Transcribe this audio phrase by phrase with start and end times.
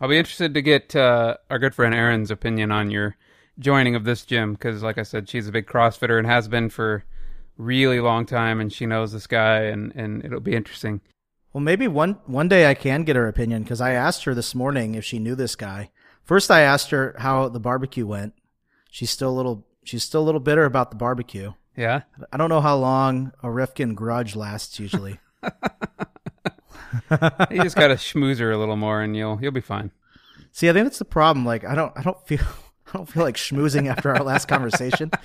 [0.00, 3.16] I'll be interested to get uh, our good friend Erin's opinion on your
[3.58, 6.68] joining of this gym because, like I said, she's a big CrossFitter and has been
[6.68, 7.04] for
[7.56, 11.00] really long time, and she knows this guy, and and it'll be interesting.
[11.52, 14.54] Well, maybe one one day I can get her opinion because I asked her this
[14.54, 15.90] morning if she knew this guy.
[16.22, 18.34] First, I asked her how the barbecue went.
[18.90, 21.52] She's still a little she's still a little bitter about the barbecue.
[21.76, 22.02] Yeah,
[22.32, 25.20] I don't know how long a Rifkin grudge lasts usually.
[27.50, 29.90] you just gotta schmooze her a little more, and you'll you'll be fine.
[30.52, 31.44] See, I think that's the problem.
[31.44, 32.40] Like, I don't I don't feel
[32.88, 35.10] I don't feel like schmoozing after our last conversation.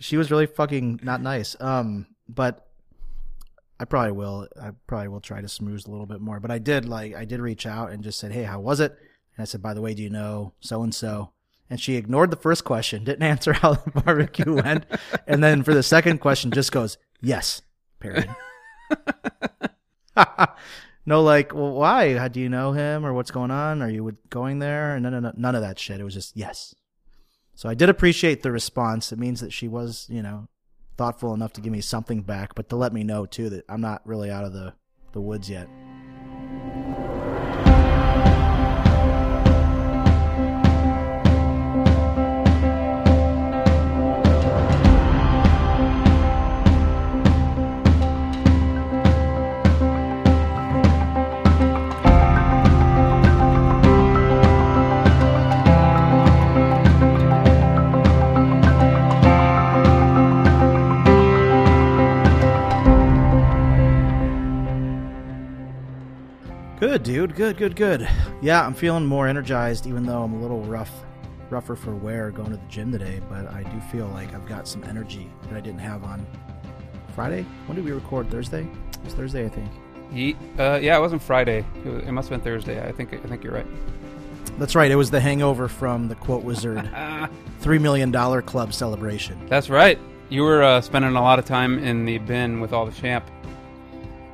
[0.00, 1.56] She was really fucking not nice.
[1.58, 2.68] Um, but
[3.80, 4.46] I probably will.
[4.60, 6.38] I probably will try to smooth a little bit more.
[6.38, 8.92] But I did like I did reach out and just said, "Hey, how was it?"
[8.92, 11.32] And I said, "By the way, do you know so and so?"
[11.70, 14.86] And she ignored the first question, didn't answer how the barbecue went,
[15.26, 17.62] and then for the second question, just goes, "Yes."
[18.00, 18.28] Period.
[21.08, 22.18] no, like, well, why?
[22.18, 23.80] How do you know him, or what's going on?
[23.80, 24.94] Are you going there?
[24.94, 26.00] And none, none, none of that shit.
[26.00, 26.74] It was just yes.
[27.54, 29.10] So I did appreciate the response.
[29.10, 30.48] It means that she was, you know,
[30.98, 33.80] thoughtful enough to give me something back, but to let me know too that I'm
[33.80, 34.74] not really out of the,
[35.12, 35.66] the woods yet.
[67.08, 67.34] Dude.
[67.34, 68.06] Good, good, good.
[68.42, 70.90] Yeah, I'm feeling more energized, even though I'm a little rough,
[71.48, 73.22] rougher for wear going to the gym today.
[73.30, 76.26] But I do feel like I've got some energy that I didn't have on
[77.14, 77.46] Friday.
[77.64, 78.30] When did we record?
[78.30, 78.68] Thursday?
[78.92, 79.70] It was Thursday, I think.
[80.12, 81.64] Ye- uh, yeah, it wasn't Friday.
[81.82, 82.86] It, was, it must have been Thursday.
[82.86, 83.14] I think.
[83.14, 83.66] I think you're right.
[84.58, 84.90] That's right.
[84.90, 86.90] It was the hangover from the Quote Wizard
[87.60, 89.46] three million dollar club celebration.
[89.46, 89.98] That's right.
[90.28, 93.24] You were uh, spending a lot of time in the bin with all the champ.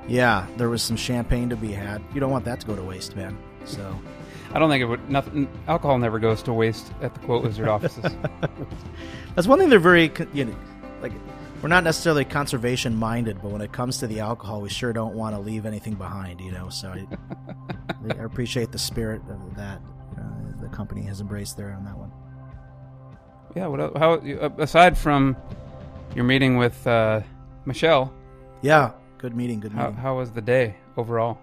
[0.06, 2.02] Yeah, there was some champagne to be had.
[2.12, 3.38] You don't want that to go to waste, man.
[3.64, 3.98] So
[4.52, 5.08] I don't think it would.
[5.10, 5.48] Nothing.
[5.66, 8.04] Alcohol never goes to waste at the Quote Wizard offices.
[9.34, 10.56] that's one thing they're very you know,
[11.02, 11.12] like.
[11.62, 15.14] We're not necessarily conservation minded, but when it comes to the alcohol, we sure don't
[15.14, 16.68] want to leave anything behind, you know.
[16.68, 17.06] So I,
[18.10, 19.80] I appreciate the spirit of that
[20.18, 22.12] uh, the company has embraced there on that one.
[23.56, 23.68] Yeah.
[23.68, 23.96] What?
[23.96, 24.14] How?
[24.16, 25.38] uh, Aside from
[26.14, 27.22] your meeting with uh,
[27.64, 28.12] Michelle,
[28.60, 28.90] Yeah,
[29.24, 29.58] good meeting.
[29.58, 29.96] Good how, meeting.
[29.96, 31.38] how was the day overall?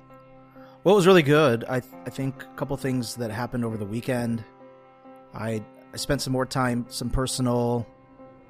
[0.83, 1.63] Well, it was really good.
[1.67, 4.43] I I think a couple things that happened over the weekend.
[5.33, 7.87] I I spent some more time, some personal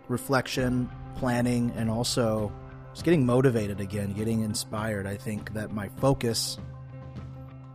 [0.10, 2.52] reflection, planning, and also
[2.92, 5.08] just getting motivated again, getting inspired.
[5.08, 6.58] I think that my focus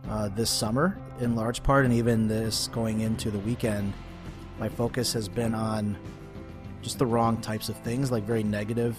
[0.07, 3.93] uh, this summer, in large part, and even this going into the weekend,
[4.59, 5.97] my focus has been on
[6.83, 8.95] just the wrong types of things, like very negative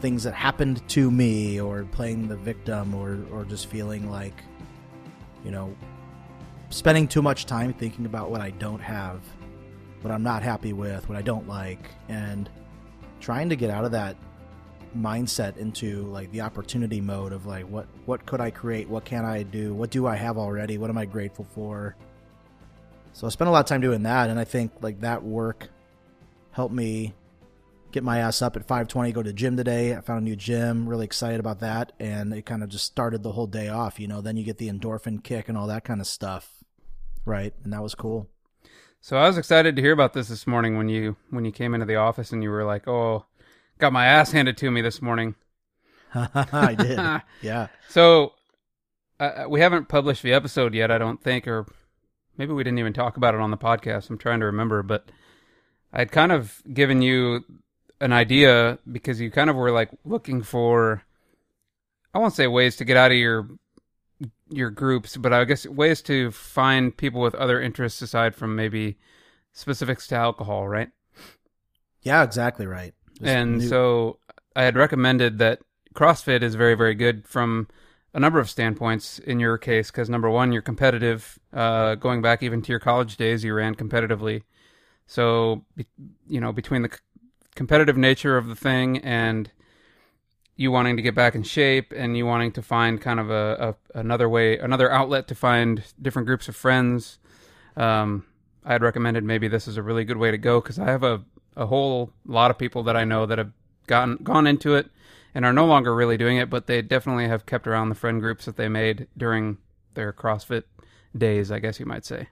[0.00, 4.42] things that happened to me or playing the victim or or just feeling like
[5.44, 5.74] you know
[6.70, 9.20] spending too much time thinking about what I don't have
[10.02, 12.50] what I'm not happy with what I don't like and
[13.20, 14.16] trying to get out of that
[14.96, 18.88] mindset into like the opportunity mode of like what what could I create?
[18.88, 19.74] What can I do?
[19.74, 20.78] What do I have already?
[20.78, 21.96] What am I grateful for?
[23.12, 25.68] So I spent a lot of time doing that and I think like that work
[26.52, 27.14] helped me
[27.94, 29.96] get my ass up at 5:20 go to the gym today.
[29.96, 33.22] I found a new gym, really excited about that and it kind of just started
[33.22, 34.20] the whole day off, you know.
[34.20, 36.64] Then you get the endorphin kick and all that kind of stuff.
[37.24, 37.54] Right?
[37.62, 38.28] And that was cool.
[39.00, 41.72] So I was excited to hear about this this morning when you when you came
[41.72, 43.26] into the office and you were like, "Oh,
[43.78, 45.36] got my ass handed to me this morning."
[46.14, 46.98] I did.
[47.42, 47.68] Yeah.
[47.88, 48.32] So
[49.20, 51.66] uh, we haven't published the episode yet, I don't think, or
[52.36, 54.10] maybe we didn't even talk about it on the podcast.
[54.10, 55.10] I'm trying to remember, but
[55.92, 57.44] I'd kind of given you
[58.04, 61.02] an idea because you kind of were like looking for
[62.12, 63.48] I won't say ways to get out of your
[64.50, 68.98] your groups, but I guess ways to find people with other interests aside from maybe
[69.52, 70.90] specifics to alcohol, right?
[72.02, 72.92] Yeah, exactly right.
[73.14, 74.18] Just and new- so
[74.54, 75.60] I had recommended that
[75.94, 77.68] CrossFit is very, very good from
[78.12, 81.38] a number of standpoints in your case, because number one, you're competitive.
[81.52, 84.42] Uh, going back even to your college days, you ran competitively.
[85.06, 85.64] So,
[86.28, 86.90] you know, between the
[87.54, 89.50] competitive nature of the thing and
[90.56, 93.76] you wanting to get back in shape and you wanting to find kind of a,
[93.94, 97.18] a another way, another outlet to find different groups of friends,
[97.76, 98.24] um,
[98.64, 101.02] I had recommended maybe this is a really good way to go because I have
[101.02, 101.24] a,
[101.56, 103.52] a whole lot of people that I know that have
[103.86, 104.90] gotten gone into it
[105.34, 108.20] and are no longer really doing it, but they definitely have kept around the friend
[108.20, 109.58] groups that they made during
[109.94, 110.64] their CrossFit
[111.16, 112.28] days, I guess you might say.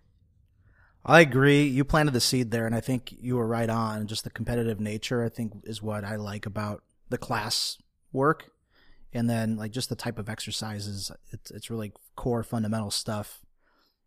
[1.05, 1.65] I agree.
[1.65, 4.07] You planted the seed there, and I think you were right on.
[4.07, 7.79] Just the competitive nature, I think, is what I like about the class
[8.13, 8.51] work,
[9.13, 11.11] and then like just the type of exercises.
[11.33, 13.41] It's it's really core fundamental stuff,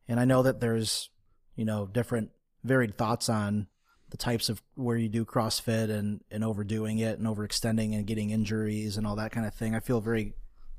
[0.08, 1.10] and I know that there's
[1.56, 2.32] you know different
[2.64, 3.68] varied thoughts on
[4.10, 8.30] the types of where you do CrossFit and and overdoing it and overextending and getting
[8.30, 9.76] injuries and all that kind of thing.
[9.76, 10.34] I feel very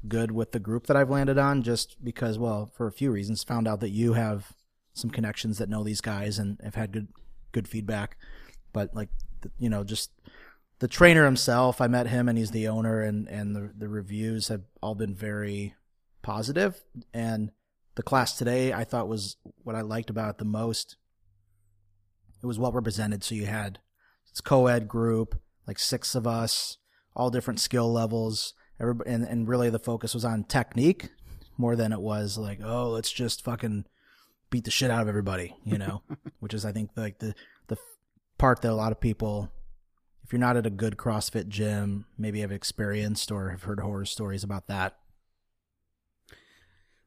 [0.09, 3.45] good with the group that I've landed on, just because, well, for a few reasons.
[3.45, 4.53] Found out that you have
[4.97, 7.09] some connections that know these guys and have had good
[7.53, 8.17] good feedback.
[8.73, 9.11] But like
[9.59, 10.11] you know, just
[10.79, 14.49] the trainer himself, I met him and he's the owner and and the the reviews
[14.49, 15.75] have all been very
[16.23, 16.83] positive.
[17.15, 17.53] and
[17.95, 20.97] the class today I thought was what I liked about it the most.
[22.43, 23.79] It was well represented so you had
[24.31, 26.77] it's co-ed group, like six of us,
[27.15, 28.53] all different skill levels.
[28.79, 31.09] Everybody, and, and really the focus was on technique
[31.57, 33.87] more than it was like, oh, let's just fucking
[34.51, 36.03] beat the shit out of everybody, you know,
[36.41, 37.35] which is I think like the
[37.69, 37.77] the
[38.39, 39.51] part that a lot of people,
[40.25, 44.05] if you're not at a good CrossFit gym, maybe have experienced or have heard horror
[44.05, 44.97] stories about that.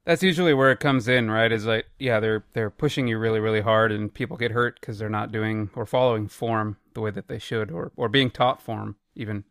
[0.05, 1.51] That's usually where it comes in, right?
[1.51, 4.97] Is like, yeah, they're they're pushing you really, really hard, and people get hurt because
[4.97, 8.61] they're not doing or following form the way that they should, or or being taught
[8.61, 9.43] form even.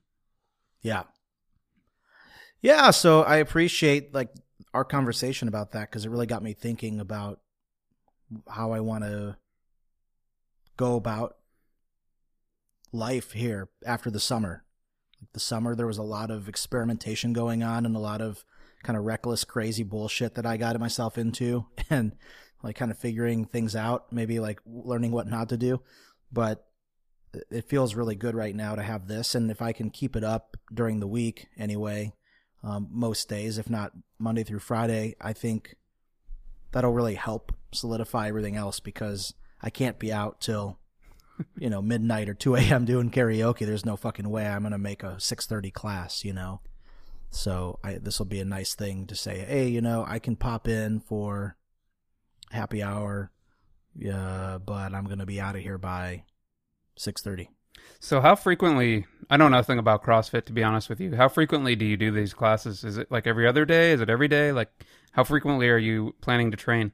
[0.81, 1.05] Yeah.
[2.61, 4.31] Yeah, so I appreciate like
[4.75, 7.41] our conversation about that because it really got me thinking about
[8.49, 9.37] how I want to
[10.77, 11.37] go about
[12.93, 14.65] life here after the summer.
[15.21, 18.45] Like the summer, there was a lot of experimentation going on and a lot of
[18.83, 22.13] kind of reckless, crazy bullshit that I got myself into and
[22.63, 25.81] like kind of figuring things out, maybe like learning what not to do.
[26.33, 26.65] But
[27.51, 29.35] it feels really good right now to have this.
[29.35, 32.15] And if I can keep it up during the week anyway,
[32.63, 35.77] um, most days, if not Monday through Friday, I think
[36.73, 40.79] that'll really help solidify everything else because I can't be out till
[41.59, 42.85] you know midnight or 2 a.m.
[42.85, 43.67] doing karaoke.
[43.67, 46.61] There's no fucking way I'm gonna make a 6:30 class, you know.
[47.31, 49.41] So this will be a nice thing to say.
[49.41, 51.57] Hey, you know, I can pop in for
[52.51, 53.31] happy hour,
[53.95, 56.25] yeah, but I'm gonna be out of here by
[56.99, 57.49] 6:30.
[58.01, 59.07] So how frequently?
[59.31, 61.17] I know nothing about CrossFit to be honest with you.
[61.17, 62.83] How frequently do you do these classes?
[62.83, 63.93] Is it like every other day?
[63.93, 64.53] Is it every day?
[64.53, 64.71] Like
[65.13, 66.93] how frequently are you planning to train?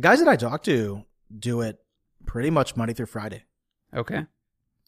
[0.00, 1.04] The guys that I talk to
[1.38, 1.78] do it
[2.24, 3.44] pretty much Monday through Friday.
[3.94, 4.24] Okay.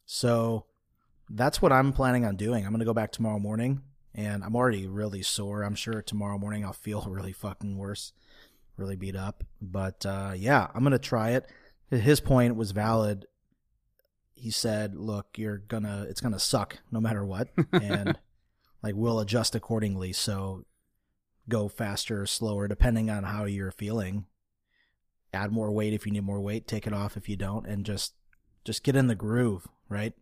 [0.06, 0.64] So
[1.28, 2.64] that's what I'm planning on doing.
[2.64, 3.82] I'm going to go back tomorrow morning
[4.14, 5.64] and I'm already really sore.
[5.64, 8.14] I'm sure tomorrow morning I'll feel really fucking worse,
[8.78, 9.44] really beat up.
[9.60, 11.44] But uh, yeah, I'm going to try it.
[11.90, 13.26] His point was valid.
[14.32, 18.18] He said, "Look, you're gonna it's gonna suck no matter what, and
[18.82, 20.14] like we'll adjust accordingly.
[20.14, 20.64] So
[21.50, 24.24] go faster or slower depending on how you're feeling.
[25.32, 27.86] Add more weight if you need more weight, take it off if you don't, and
[27.86, 28.14] just
[28.64, 30.12] just get in the groove, right?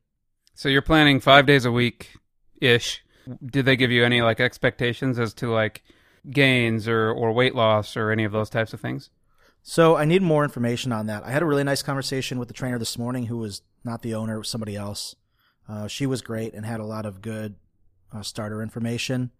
[0.54, 2.12] So you're planning five days a week
[2.60, 3.02] ish.
[3.44, 5.82] Did they give you any like expectations as to like
[6.30, 9.10] gains or, or weight loss or any of those types of things?
[9.62, 11.24] So I need more information on that.
[11.24, 14.14] I had a really nice conversation with the trainer this morning, who was not the
[14.14, 15.14] owner, it was somebody else.
[15.68, 17.56] Uh, she was great and had a lot of good
[18.12, 19.30] uh, starter information.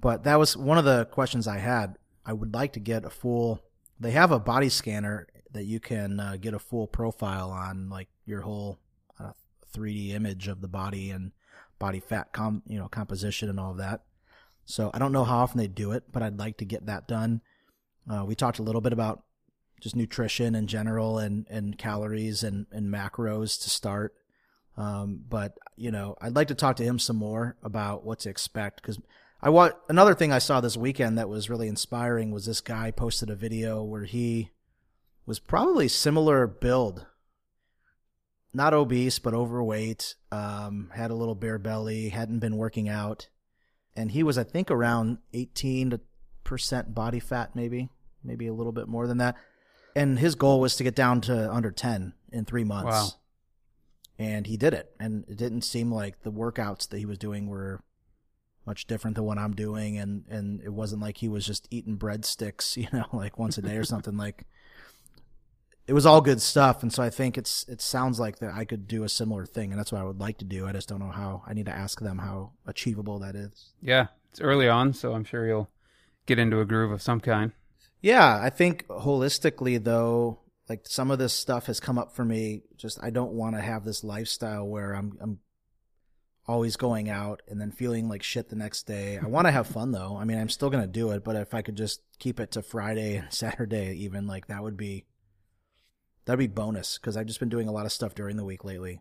[0.00, 1.96] But that was one of the questions I had.
[2.26, 3.60] I would like to get a full.
[4.04, 8.08] They have a body scanner that you can uh, get a full profile on, like
[8.26, 8.78] your whole
[9.18, 9.32] uh,
[9.74, 11.32] 3D image of the body and
[11.78, 14.02] body fat com you know composition and all of that.
[14.66, 17.08] So I don't know how often they do it, but I'd like to get that
[17.08, 17.40] done.
[18.06, 19.22] Uh, we talked a little bit about
[19.80, 24.14] just nutrition in general and, and calories and, and macros to start.
[24.76, 28.28] Um, but you know, I'd like to talk to him some more about what to
[28.28, 28.98] expect because
[29.44, 32.90] I want another thing I saw this weekend that was really inspiring was this guy
[32.90, 34.52] posted a video where he
[35.26, 37.04] was probably similar build,
[38.54, 43.28] not obese but overweight, um, had a little bare belly, hadn't been working out,
[43.94, 46.00] and he was I think around eighteen
[46.42, 47.90] percent body fat, maybe
[48.22, 49.36] maybe a little bit more than that,
[49.94, 52.90] and his goal was to get down to under ten in three months.
[52.90, 53.08] Wow.
[54.18, 57.46] And he did it, and it didn't seem like the workouts that he was doing
[57.46, 57.82] were
[58.66, 61.96] much different than what I'm doing, and and it wasn't like he was just eating
[61.96, 64.16] breadsticks, you know, like once a day or something.
[64.16, 64.46] Like
[65.86, 68.64] it was all good stuff, and so I think it's it sounds like that I
[68.64, 70.66] could do a similar thing, and that's what I would like to do.
[70.66, 71.42] I just don't know how.
[71.46, 73.72] I need to ask them how achievable that is.
[73.82, 75.70] Yeah, it's early on, so I'm sure you'll
[76.26, 77.52] get into a groove of some kind.
[78.00, 82.62] Yeah, I think holistically though, like some of this stuff has come up for me.
[82.76, 85.38] Just I don't want to have this lifestyle where I'm I'm
[86.46, 89.18] always going out and then feeling like shit the next day.
[89.18, 90.16] I want to have fun though.
[90.16, 92.50] I mean, I'm still going to do it, but if I could just keep it
[92.52, 95.04] to Friday and Saturday even like that would be
[96.24, 98.64] that'd be bonus cuz I've just been doing a lot of stuff during the week
[98.64, 99.00] lately.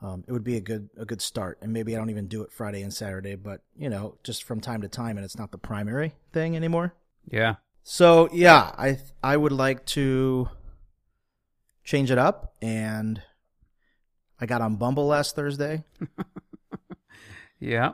[0.00, 2.42] Um, it would be a good a good start and maybe I don't even do
[2.42, 5.52] it Friday and Saturday, but you know, just from time to time and it's not
[5.52, 6.94] the primary thing anymore.
[7.30, 7.56] Yeah.
[7.84, 10.48] So, yeah, I I would like to
[11.84, 13.22] change it up and
[14.40, 15.84] I got on Bumble last Thursday
[17.62, 17.92] Yeah.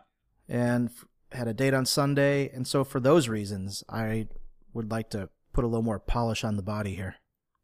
[0.48, 2.48] and f- had a date on Sunday.
[2.50, 4.28] And so, for those reasons, I
[4.72, 7.16] would like to put a little more polish on the body here.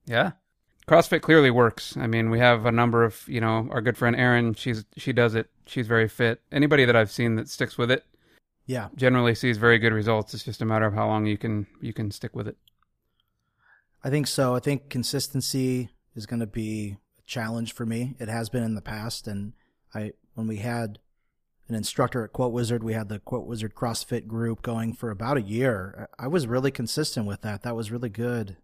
[0.06, 0.32] Yeah.
[0.86, 1.96] CrossFit clearly works.
[1.96, 5.12] I mean, we have a number of, you know, our good friend Erin, she's she
[5.14, 5.48] does it.
[5.66, 6.42] She's very fit.
[6.52, 8.04] Anybody that I've seen that sticks with it
[8.66, 8.88] Yeah.
[8.94, 10.34] generally sees very good results.
[10.34, 12.58] It's just a matter of how long you can you can stick with it.
[14.02, 14.54] I think so.
[14.54, 18.14] I think consistency is going to be a challenge for me.
[18.18, 19.26] It has been in the past.
[19.26, 19.54] And
[19.94, 20.98] I, when we had
[21.68, 25.38] an instructor at Quote Wizard, we had the Quote Wizard CrossFit group going for about
[25.38, 26.08] a year.
[26.18, 27.62] I was really consistent with that.
[27.62, 28.58] That was really good.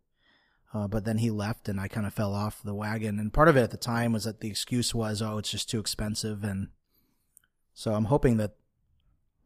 [0.73, 3.19] Uh, but then he left and I kind of fell off the wagon.
[3.19, 5.69] And part of it at the time was that the excuse was, oh, it's just
[5.69, 6.45] too expensive.
[6.45, 6.69] And
[7.75, 8.53] so I'm hoping that,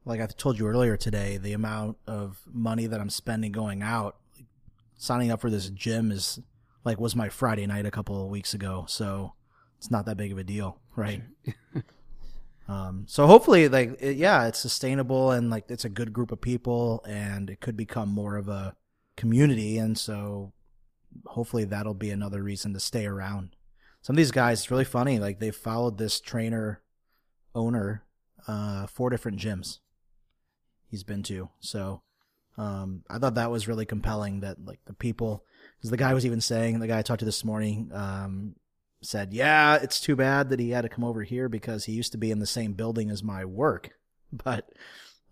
[0.05, 4.17] like I told you earlier today, the amount of money that I'm spending going out,
[4.97, 6.41] signing up for this gym is
[6.85, 8.85] like was my Friday night a couple of weeks ago.
[8.87, 9.33] So
[9.79, 11.23] it's not that big of a deal, right?
[12.67, 16.41] um, so hopefully, like, it, yeah, it's sustainable and like it's a good group of
[16.41, 18.75] people and it could become more of a
[19.17, 19.79] community.
[19.79, 20.53] And so
[21.27, 23.57] hopefully that'll be another reason to stay around.
[24.01, 25.19] Some of these guys, it's really funny.
[25.19, 26.83] Like they followed this trainer
[27.55, 28.05] owner,
[28.49, 29.79] uh, four different gyms
[30.89, 31.51] he's been to.
[31.61, 32.03] So,
[32.57, 35.45] um, I thought that was really compelling that like the people,
[35.77, 38.55] because the guy was even saying, the guy I talked to this morning, um,
[39.05, 42.13] said, yeah, it's too bad that he had to come over here because he used
[42.13, 43.91] to be in the same building as my work,
[44.33, 44.71] but,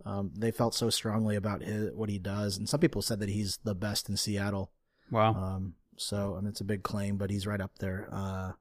[0.04, 2.56] um, they felt so strongly about his, what he does.
[2.56, 4.72] And some people said that he's the best in Seattle.
[5.10, 5.34] Wow.
[5.34, 8.08] Um, so I mean, it's a big claim, but he's right up there.
[8.10, 8.52] Uh,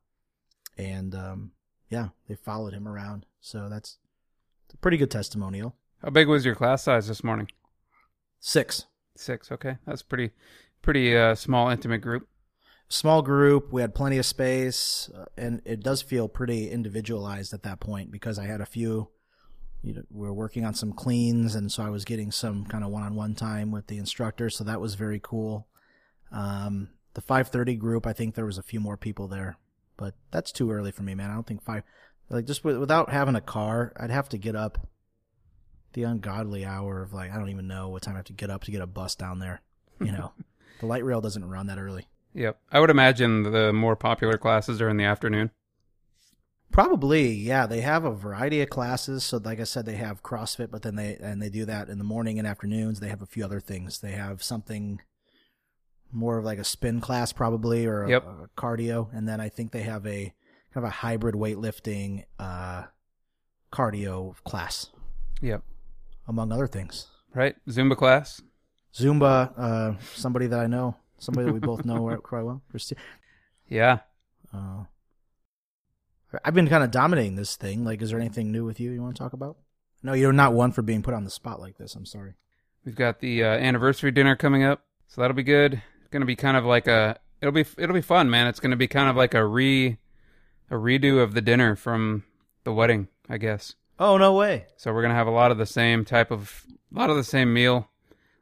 [0.77, 1.51] and um,
[1.89, 3.97] yeah, they followed him around, so that's
[4.73, 5.75] a pretty good testimonial.
[6.01, 7.47] How big was your class size this morning?
[8.39, 9.51] Six, Six.
[9.51, 10.31] Okay, that's pretty
[10.81, 12.27] pretty uh, small, intimate group.
[12.91, 13.71] Small group.
[13.71, 18.11] We had plenty of space, uh, and it does feel pretty individualized at that point
[18.11, 19.09] because I had a few.
[19.81, 22.83] You know, we were working on some cleans, and so I was getting some kind
[22.83, 25.67] of one-on-one time with the instructor, so that was very cool.
[26.31, 29.57] Um, the 5:30 group, I think there was a few more people there,
[29.97, 31.31] but that's too early for me, man.
[31.31, 31.83] I don't think five,
[32.29, 34.87] like just with, without having a car, I'd have to get up
[35.93, 38.49] the ungodly hour of like I don't even know what time I have to get
[38.49, 39.61] up to get a bus down there.
[39.99, 40.33] You know,
[40.79, 42.07] the light rail doesn't run that early.
[42.33, 42.59] Yep.
[42.71, 45.51] I would imagine the more popular classes are in the afternoon.
[46.71, 47.65] Probably, yeah.
[47.65, 49.25] They have a variety of classes.
[49.25, 51.97] So, like I said, they have CrossFit, but then they and they do that in
[51.97, 52.99] the morning and afternoons.
[53.01, 53.99] They have a few other things.
[53.99, 55.01] They have something
[56.13, 58.23] more of like a spin class, probably, or a, Yep.
[58.25, 60.33] a cardio, and then I think they have a
[60.73, 62.83] kind of a hybrid weightlifting uh,
[63.71, 64.91] cardio class,
[65.41, 65.63] Yep.
[66.27, 67.07] among other things.
[67.33, 67.55] Right.
[67.67, 68.41] Zumba class.
[68.93, 72.61] Zumba, uh, somebody that I know, somebody that we both know quite well.
[73.67, 73.99] Yeah.
[74.53, 74.83] Uh,
[76.43, 77.83] I've been kind of dominating this thing.
[77.83, 79.57] Like, is there anything new with you you want to talk about?
[80.03, 81.95] No, you're not one for being put on the spot like this.
[81.95, 82.33] I'm sorry.
[82.85, 85.73] We've got the uh, anniversary dinner coming up, so that'll be good.
[85.73, 88.47] It's gonna be kind of like a it'll be it'll be fun, man.
[88.47, 89.99] It's gonna be kind of like a re
[90.71, 92.23] a redo of the dinner from
[92.63, 93.75] the wedding, I guess.
[93.99, 94.65] Oh no way!
[94.77, 96.63] So we're gonna have a lot of the same type of
[96.93, 97.87] a lot of the same meal,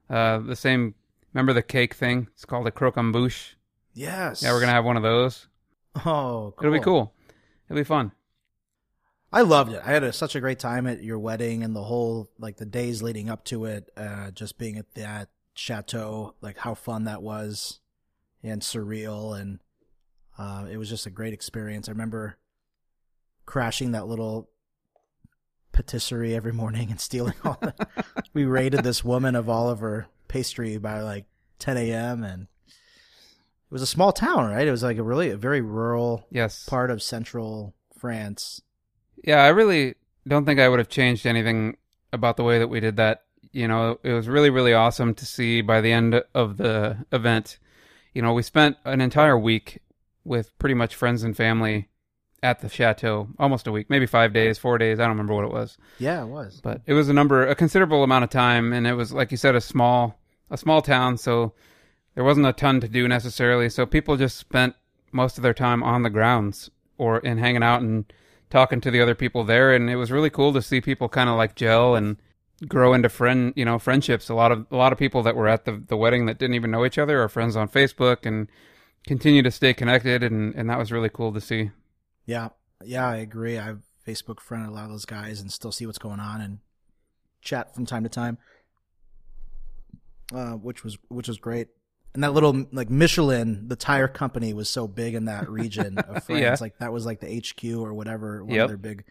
[0.09, 0.95] uh, the same.
[1.33, 2.27] Remember the cake thing?
[2.33, 3.55] It's called a croquembouche.
[3.93, 4.43] Yes.
[4.43, 5.47] Yeah, we're gonna have one of those.
[6.05, 6.67] Oh, cool.
[6.67, 7.13] It'll be cool.
[7.67, 8.11] It'll be fun.
[9.31, 9.81] I loved it.
[9.85, 12.65] I had a, such a great time at your wedding and the whole like the
[12.65, 13.89] days leading up to it.
[13.95, 17.79] Uh, just being at that chateau, like how fun that was,
[18.41, 19.59] and surreal, and
[20.37, 21.87] uh, it was just a great experience.
[21.87, 22.37] I remember
[23.45, 24.49] crashing that little
[25.73, 27.57] patisserie every morning and stealing all.
[27.61, 27.73] The,
[28.33, 31.25] we raided this woman of all of her pastry by like
[31.59, 32.23] 10 a.m.
[32.23, 34.67] and it was a small town, right?
[34.67, 36.65] It was like a really a very rural Yes.
[36.65, 38.61] part of central France.
[39.23, 39.95] Yeah, I really
[40.27, 41.75] don't think I would have changed anything
[42.13, 43.23] about the way that we did that.
[43.51, 47.57] You know, it was really, really awesome to see by the end of the event.
[48.13, 49.79] You know, we spent an entire week
[50.23, 51.89] with pretty much friends and family
[52.41, 54.99] at the chateau, almost a week, maybe five days, four days.
[54.99, 56.61] I don't remember what it was, Yeah, it was.
[56.61, 59.37] but it was a number, a considerable amount of time, and it was like you
[59.37, 60.18] said, a small,
[60.49, 61.53] a small town, so
[62.15, 63.69] there wasn't a ton to do necessarily.
[63.69, 64.75] So people just spent
[65.11, 68.11] most of their time on the grounds or in hanging out and
[68.49, 71.29] talking to the other people there, and it was really cool to see people kind
[71.29, 72.17] of like gel and
[72.67, 74.29] grow into friend, you know, friendships.
[74.29, 76.55] A lot of a lot of people that were at the the wedding that didn't
[76.55, 78.47] even know each other are friends on Facebook and
[79.05, 81.71] continue to stay connected, and and that was really cool to see.
[82.25, 82.49] Yeah,
[82.83, 83.57] yeah, I agree.
[83.57, 86.59] I've Facebook friended a lot of those guys and still see what's going on and
[87.41, 88.37] chat from time to time,
[90.33, 91.67] uh, which was which was great.
[92.13, 96.23] And that little like Michelin, the tire company, was so big in that region of
[96.25, 96.41] France.
[96.41, 96.57] Yeah.
[96.59, 98.63] Like that was like the HQ or whatever, one Yep.
[98.63, 99.03] of their big.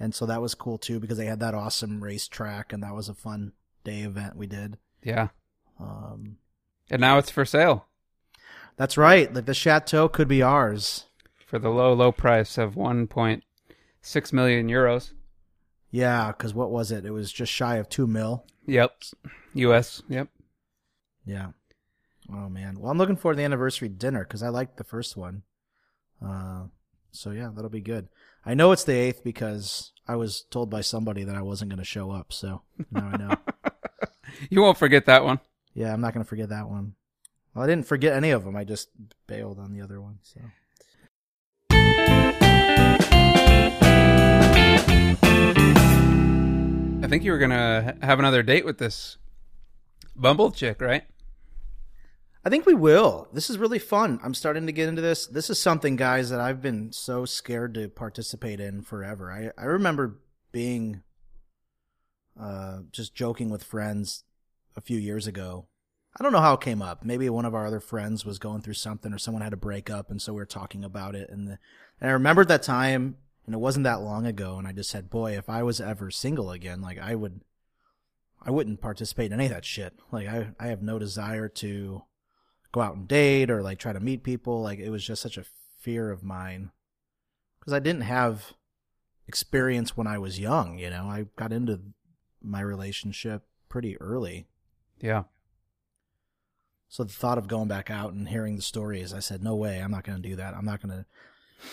[0.00, 3.08] And so that was cool too because they had that awesome racetrack and that was
[3.08, 3.52] a fun
[3.84, 4.78] day event we did.
[5.02, 5.28] Yeah,
[5.78, 6.38] Um,
[6.90, 7.86] and now it's for sale
[8.76, 9.32] that's right.
[9.32, 11.06] Like the chateau could be ours.
[11.46, 15.12] for the low low price of 1.6 million euros.
[15.90, 17.04] Yeah, because what was it?
[17.06, 18.44] It was just shy of two mil.
[18.66, 19.02] Yep,
[19.54, 20.02] U.S.
[20.08, 20.28] Yep.
[21.26, 21.48] Yeah.
[22.32, 22.78] Oh man.
[22.78, 25.42] Well, I'm looking forward to the anniversary dinner because I liked the first one.
[26.24, 26.64] Uh,
[27.10, 28.08] so yeah, that'll be good.
[28.44, 31.78] I know it's the eighth because I was told by somebody that I wasn't going
[31.80, 32.32] to show up.
[32.32, 33.34] So now I know.
[34.50, 35.40] You won't forget that one.
[35.72, 36.94] yeah, I'm not going to forget that one.
[37.54, 38.54] Well, I didn't forget any of them.
[38.54, 38.90] I just
[39.26, 40.18] bailed on the other one.
[40.22, 40.40] So
[47.02, 49.16] I think you were gonna have another date with this
[50.16, 51.04] Bumble chick, right?
[52.46, 53.26] I think we will.
[53.32, 54.20] This is really fun.
[54.22, 55.26] I'm starting to get into this.
[55.26, 59.32] This is something, guys, that I've been so scared to participate in forever.
[59.32, 60.20] I, I remember
[60.52, 61.02] being
[62.40, 64.22] uh, just joking with friends
[64.76, 65.66] a few years ago.
[66.16, 67.04] I don't know how it came up.
[67.04, 70.08] Maybe one of our other friends was going through something or someone had a breakup,
[70.08, 71.28] and so we were talking about it.
[71.28, 71.58] And, the,
[72.00, 75.10] and I remembered that time, and it wasn't that long ago, and I just said,
[75.10, 77.40] boy, if I was ever single again, like I would.
[78.40, 79.94] I wouldn't participate in any of that shit.
[80.12, 82.02] Like I, I have no desire to
[82.76, 84.62] go out and date or like try to meet people.
[84.62, 85.46] Like it was just such a
[85.80, 86.70] fear of mine
[87.58, 88.52] because I didn't have
[89.26, 90.78] experience when I was young.
[90.78, 91.80] You know, I got into
[92.42, 94.46] my relationship pretty early.
[95.00, 95.24] Yeah.
[96.88, 99.80] So the thought of going back out and hearing the stories, I said, no way,
[99.80, 100.54] I'm not going to do that.
[100.54, 101.06] I'm not going to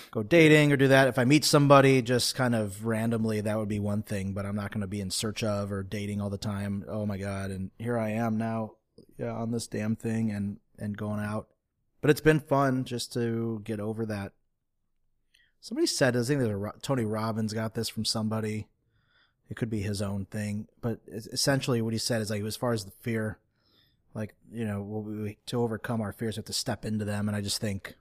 [0.10, 1.10] go dating or do that.
[1.10, 4.56] If I meet somebody just kind of randomly, that would be one thing, but I'm
[4.56, 6.86] not going to be in search of or dating all the time.
[6.88, 7.51] Oh my God.
[7.51, 8.71] And here I am now
[9.17, 11.48] yeah, on this damn thing and, and going out.
[12.02, 14.34] But it's been fun just to get over that.
[15.62, 18.67] Somebody said, I think Ro- Tony Robbins got this from somebody.
[19.50, 22.74] It could be his own thing, but essentially what he said is like, as far
[22.74, 23.39] as the fear,
[24.13, 27.36] like you know we, to overcome our fears we have to step into them and
[27.36, 27.96] i just think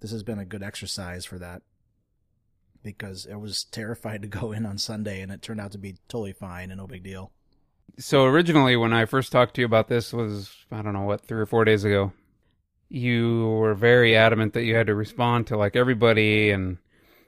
[0.00, 1.62] this has been a good exercise for that
[2.82, 5.96] because i was terrified to go in on sunday and it turned out to be
[6.08, 7.30] totally fine and no big deal
[7.98, 11.20] So originally, when I first talked to you about this, was I don't know what
[11.20, 12.12] three or four days ago.
[12.88, 16.78] You were very adamant that you had to respond to like everybody, and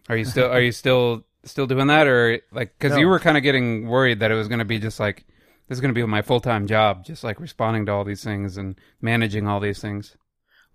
[0.08, 3.36] are you still are you still still doing that, or like because you were kind
[3.36, 5.24] of getting worried that it was going to be just like
[5.68, 8.22] this is going to be my full time job, just like responding to all these
[8.22, 10.16] things and managing all these things.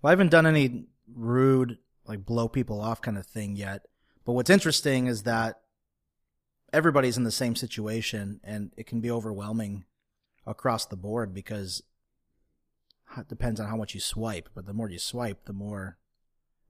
[0.02, 3.82] well i haven't done any rude like blow people off kind of thing yet
[4.24, 5.60] but what's interesting is that
[6.72, 9.84] everybody's in the same situation and it can be overwhelming
[10.46, 11.82] across the board because
[13.18, 15.98] it depends on how much you swipe but the more you swipe the more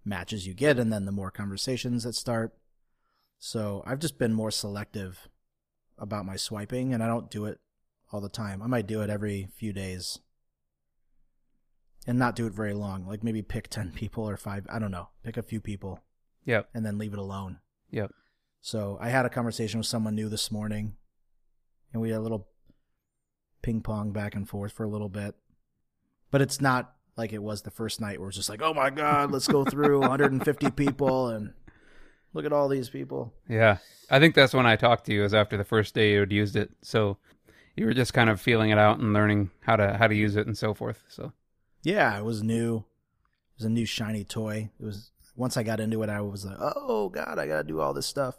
[0.05, 2.53] matches you get and then the more conversations that start
[3.39, 5.29] so i've just been more selective
[5.99, 7.61] about my swiping and i don't do it
[8.13, 10.19] all the time i might do it every few days
[12.07, 14.91] and not do it very long like maybe pick 10 people or 5 i don't
[14.91, 16.01] know pick a few people
[16.45, 16.69] Yep.
[16.75, 17.61] and then leave it alone
[17.91, 18.11] Yep.
[18.63, 20.95] So I had a conversation with someone new this morning,
[21.93, 22.49] and we had a little
[23.61, 25.35] ping pong back and forth for a little bit.
[26.31, 28.89] But it's not like it was the first night where it's just like, oh my
[28.89, 31.53] god, let's go through 150 people and
[32.33, 33.35] look at all these people.
[33.49, 35.25] Yeah, I think that's when I talked to you.
[35.25, 37.19] Is after the first day you had used it, so
[37.77, 40.37] you were just kind of feeling it out and learning how to how to use
[40.37, 41.03] it and so forth.
[41.09, 41.33] So
[41.83, 42.77] Yeah, it was new.
[42.77, 44.71] It was a new shiny toy.
[44.81, 47.81] It was once I got into it, I was like, oh god, I gotta do
[47.81, 48.37] all this stuff.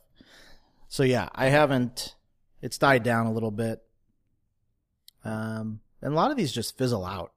[0.94, 2.14] So yeah, I haven't.
[2.62, 3.82] It's died down a little bit.
[5.26, 7.32] Um, and a lot of these just fizzle out.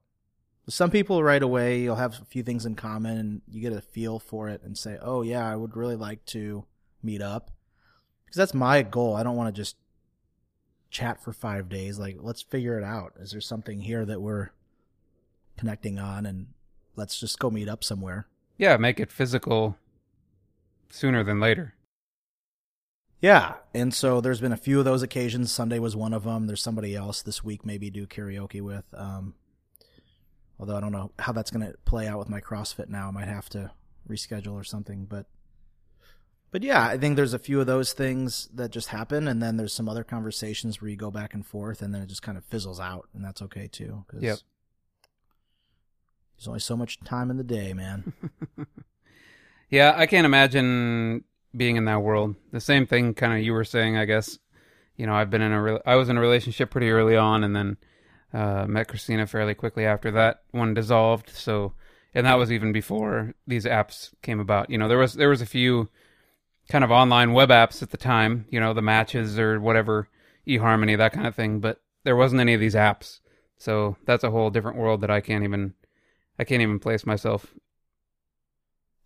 [0.68, 3.80] Some people right away, you'll have a few things in common, and you get a
[3.80, 6.66] feel for it, and say, oh yeah, I would really like to
[7.02, 7.50] meet up,
[8.26, 9.16] because that's my goal.
[9.16, 9.76] I don't want to just
[10.90, 11.98] chat for five days.
[11.98, 13.14] Like, let's figure it out.
[13.18, 14.50] Is there something here that we're
[15.56, 16.48] connecting on and
[16.94, 18.26] let's just go meet up somewhere.
[18.58, 19.78] yeah, make it physical
[20.90, 21.72] sooner than later.
[23.20, 23.54] Yeah.
[23.74, 25.50] And so there's been a few of those occasions.
[25.50, 26.46] Sunday was one of them.
[26.46, 28.84] There's somebody else this week maybe do karaoke with.
[28.94, 29.34] Um,
[30.58, 33.08] although I don't know how that's going to play out with my CrossFit now.
[33.08, 33.70] I might have to
[34.08, 35.26] reschedule or something, but
[36.52, 39.56] but yeah, I think there's a few of those things that just happen, and then
[39.56, 42.38] there's some other conversations where you go back and forth, and then it just kind
[42.38, 44.04] of fizzles out, and that's okay too.
[44.08, 44.38] 'cause Yep.
[46.38, 48.12] There's only so much time in the day, man.
[49.68, 52.36] Yeah, I can't imagine being in that world.
[52.52, 53.96] The same thing, kind of you were saying.
[53.96, 54.38] I guess
[54.96, 57.44] you know I've been in a re- I was in a relationship pretty early on,
[57.44, 57.76] and then
[58.32, 61.30] uh, met Christina fairly quickly after that one dissolved.
[61.30, 61.74] So,
[62.14, 64.70] and that was even before these apps came about.
[64.70, 65.88] You know, there was there was a few
[66.68, 68.46] kind of online web apps at the time.
[68.50, 70.08] You know, the matches or whatever,
[70.46, 71.60] eHarmony, that kind of thing.
[71.60, 73.20] But there wasn't any of these apps.
[73.58, 75.74] So that's a whole different world that I can't even
[76.38, 77.54] I can't even place myself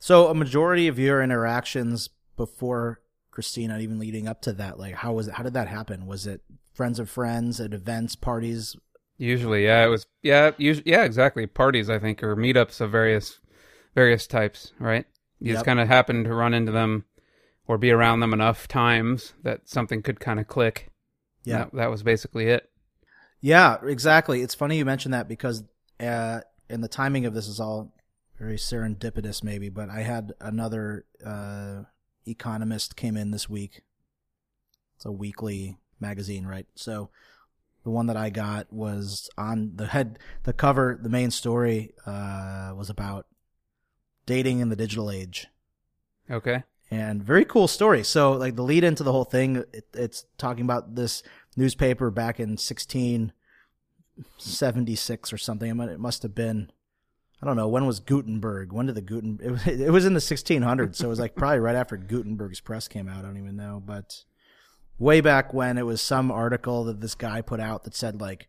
[0.03, 2.09] so, a majority of your interactions
[2.41, 5.35] before Christina, even leading up to that, like how was it?
[5.35, 6.07] How did that happen?
[6.07, 6.41] Was it
[6.73, 8.77] friends of friends at events, parties?
[9.19, 11.47] Usually, yeah, it was yeah, usually, yeah, exactly.
[11.47, 13.41] Parties, I think, or meetups of various
[13.95, 15.05] various types, right?
[15.39, 17.05] You just kind of happen to run into them
[17.67, 20.91] or be around them enough times that something could kind of click.
[21.45, 21.59] Yeah.
[21.59, 22.71] that, that was basically it.
[23.43, 24.41] Yeah, exactly.
[24.43, 25.65] It's funny you mentioned that because,
[25.99, 27.95] uh, and the timing of this is all
[28.39, 29.71] very serendipitous, maybe.
[29.71, 31.83] But I had another uh,
[32.31, 33.83] economist came in this week.
[34.97, 36.67] It's a weekly magazine, right?
[36.75, 37.11] So
[37.85, 42.73] the one that I got was on the head, the cover, the main story uh,
[42.77, 43.27] was about
[44.27, 45.49] dating in the digital age
[46.31, 48.03] Okay, and very cool story.
[48.05, 51.23] So like the lead into the whole thing, it, it's talking about this
[51.57, 55.71] newspaper back in 1676 or something.
[55.71, 56.71] I mean, it must have been,
[57.43, 58.73] I don't know, when was Gutenberg?
[58.73, 60.97] When did the Guten, it, was- it was in the 1600s.
[60.97, 63.21] So it was like probably right after Gutenberg's press came out.
[63.25, 64.25] I don't even know, but
[64.99, 68.49] way back when it was some article that this guy put out that said like,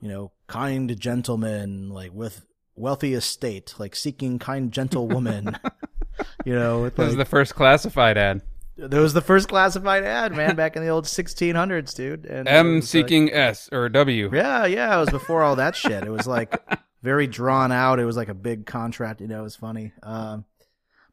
[0.00, 5.56] you know, kind gentleman, like with wealthy estate, like seeking kind gentlewoman.
[6.44, 8.42] you know, with is like, the first classified ad.
[8.76, 12.26] that was the first classified ad, man, back in the old 1600s, dude.
[12.26, 14.28] And M was, like- seeking S or W.
[14.34, 16.02] yeah, yeah, it was before all that shit.
[16.02, 16.60] It was like
[17.02, 18.00] very drawn out.
[18.00, 19.92] It was like a big contract, you know, it was funny.
[20.02, 20.44] Um,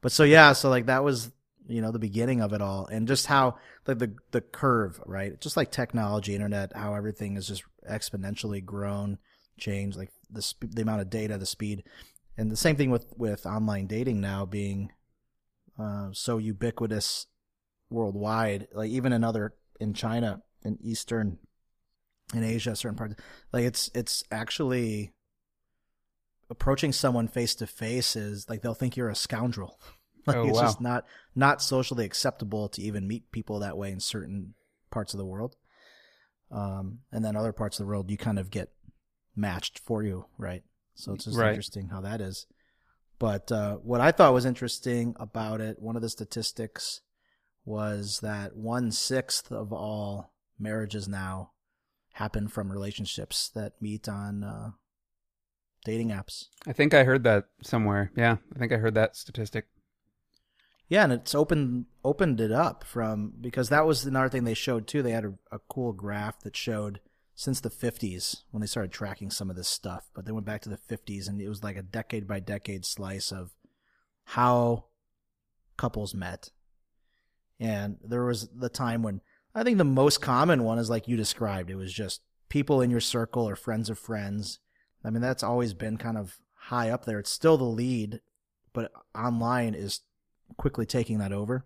[0.01, 1.31] but so yeah, so like that was,
[1.67, 5.39] you know, the beginning of it all and just how like the the curve, right?
[5.41, 9.17] Just like technology, internet, how everything is just exponentially grown,
[9.57, 11.83] changed like the sp- the amount of data, the speed.
[12.37, 14.91] And the same thing with with online dating now being
[15.77, 17.27] uh, so ubiquitous
[17.89, 21.39] worldwide, like even in other in China in Eastern
[22.33, 23.15] in Asia, certain parts,
[23.51, 25.11] like it's it's actually
[26.49, 29.79] approaching someone face to face is like they'll think you're a scoundrel.
[30.27, 30.65] Like Oh, it's wow.
[30.65, 34.53] just not not socially acceptable to even meet people that way in certain
[34.91, 35.55] parts of the world.
[36.51, 38.69] Um, and then other parts of the world, you kind of get
[39.35, 40.61] matched for you, right?
[40.93, 41.51] So it's just Right.
[41.51, 42.45] interesting how that is.
[43.17, 47.01] But uh, what I thought was interesting about it, one of the statistics
[47.65, 51.51] was that one sixth of all marriages now
[52.13, 54.71] happen from relationships that meet on uh,
[55.85, 56.45] dating apps.
[56.67, 58.11] I think I heard that somewhere.
[58.15, 59.65] Yeah, I think I heard that statistic.
[60.87, 64.87] Yeah, and it's opened opened it up from because that was another thing they showed
[64.87, 65.03] too.
[65.03, 66.99] They had a, a cool graph that showed
[67.35, 70.61] since the 50s when they started tracking some of this stuff, but they went back
[70.61, 73.51] to the 50s and it was like a decade by decade slice of
[74.25, 74.85] how
[75.77, 76.49] couples met.
[77.61, 79.21] And there was the time when
[79.55, 81.69] I think the most common one is like you described.
[81.69, 84.59] It was just people in your circle or friends of friends.
[85.03, 87.19] I mean, that's always been kind of high up there.
[87.19, 88.19] It's still the lead,
[88.73, 90.01] but online is
[90.57, 91.63] quickly taking that over.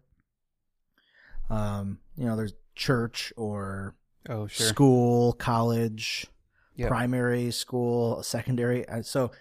[1.49, 3.95] Um, you know, there's church or
[4.29, 4.67] Oh, sure.
[4.67, 6.27] school, college,
[6.75, 6.87] Yep.
[6.89, 8.87] primary school, secondary.
[8.87, 9.31] Uh, So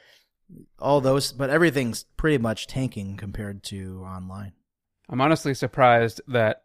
[0.78, 4.52] all those, but everything's pretty much tanking compared to online.
[5.08, 6.64] I'm honestly surprised that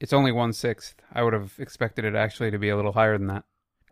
[0.00, 0.94] it's only one sixth.
[1.12, 3.44] I would have expected it actually to be a little higher than that.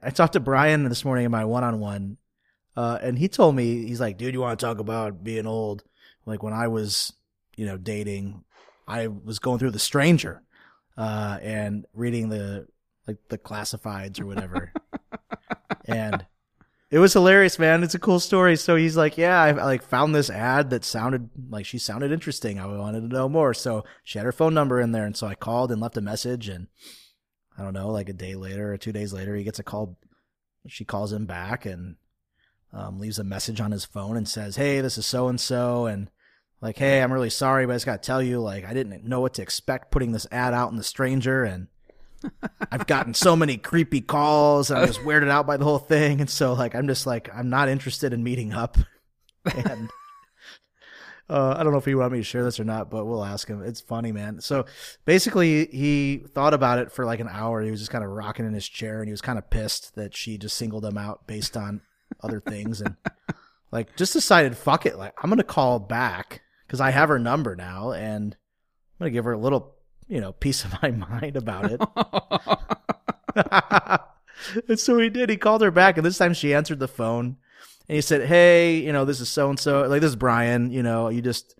[0.02, 2.16] I talked to Brian this morning in my one-on-one,
[2.76, 5.82] uh, and he told me he's like, "Dude, you want to talk about being old?
[6.26, 7.12] Like when I was,
[7.56, 8.44] you know, dating,
[8.86, 10.42] I was going through The Stranger,
[10.98, 12.66] uh, and reading the
[13.06, 14.72] like the classifieds or whatever,
[15.86, 16.26] and
[16.90, 17.82] it was hilarious, man.
[17.82, 18.56] It's a cool story.
[18.56, 22.12] So he's like, "Yeah, I, I like found this ad that sounded like she sounded
[22.12, 22.60] interesting.
[22.60, 25.26] I wanted to know more, so she had her phone number in there, and so
[25.26, 26.68] I called and left a message and."
[27.58, 29.98] I don't know, like a day later or two days later, he gets a call.
[30.66, 31.96] She calls him back and
[32.72, 35.86] um, leaves a message on his phone and says, "Hey, this is so and so,
[35.86, 36.10] and
[36.60, 39.04] like, hey, I'm really sorry, but I just got to tell you, like, I didn't
[39.04, 41.68] know what to expect putting this ad out in the stranger, and
[42.72, 46.20] I've gotten so many creepy calls, and I'm just weirded out by the whole thing,
[46.20, 48.78] and so like, I'm just like, I'm not interested in meeting up,
[49.44, 49.90] and
[51.28, 53.24] Uh, I don't know if he want me to share this or not, but we'll
[53.24, 53.60] ask him.
[53.62, 54.40] It's funny, man.
[54.40, 54.64] So
[55.04, 57.62] basically, he thought about it for like an hour.
[57.62, 59.96] He was just kind of rocking in his chair, and he was kind of pissed
[59.96, 61.80] that she just singled him out based on
[62.22, 62.96] other things, and
[63.72, 67.56] like just decided, fuck it, like I'm gonna call back because I have her number
[67.56, 69.74] now, and I'm gonna give her a little,
[70.08, 71.80] you know, piece of my mind about it.
[74.68, 75.30] and so he did.
[75.30, 77.36] He called her back, and this time she answered the phone
[77.88, 79.86] and he said, "Hey, you know, this is so and so.
[79.86, 80.70] Like this is Brian.
[80.70, 81.54] You know, you just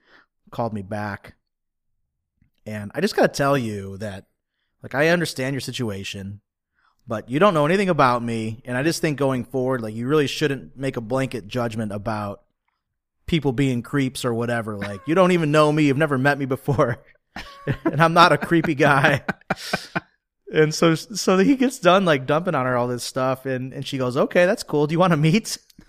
[0.51, 1.35] called me back,
[2.65, 4.27] and I just gotta tell you that,
[4.83, 6.41] like, I understand your situation,
[7.07, 10.07] but you don't know anything about me, and I just think going forward, like, you
[10.07, 12.43] really shouldn't make a blanket judgment about
[13.27, 14.77] people being creeps or whatever.
[14.77, 15.85] Like, you don't even know me.
[15.85, 17.03] You've never met me before,
[17.85, 19.23] and I'm not a creepy guy."
[20.53, 23.85] And so, so he gets done like dumping on her all this stuff, and and
[23.87, 24.87] she goes, "Okay, that's cool.
[24.87, 25.59] Do you want to meet?"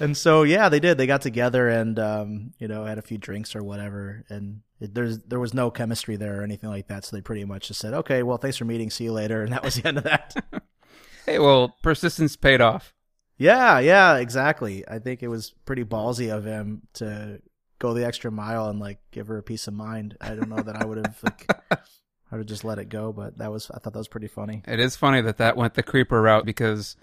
[0.00, 0.98] and so, yeah, they did.
[0.98, 4.94] They got together and um, you know had a few drinks or whatever, and it,
[4.94, 7.06] there's there was no chemistry there or anything like that.
[7.06, 8.90] So they pretty much just said, "Okay, well, thanks for meeting.
[8.90, 10.34] See you later," and that was the end of that.
[11.26, 12.92] hey, well, persistence paid off.
[13.38, 14.86] Yeah, yeah, exactly.
[14.86, 17.40] I think it was pretty ballsy of him to
[17.78, 20.16] go the extra mile and like give her a piece of mind.
[20.20, 21.46] I don't know that I would have like
[22.34, 23.12] I would just let it go.
[23.12, 24.64] But that was I thought that was pretty funny.
[24.66, 26.96] It is funny that that went the creeper route because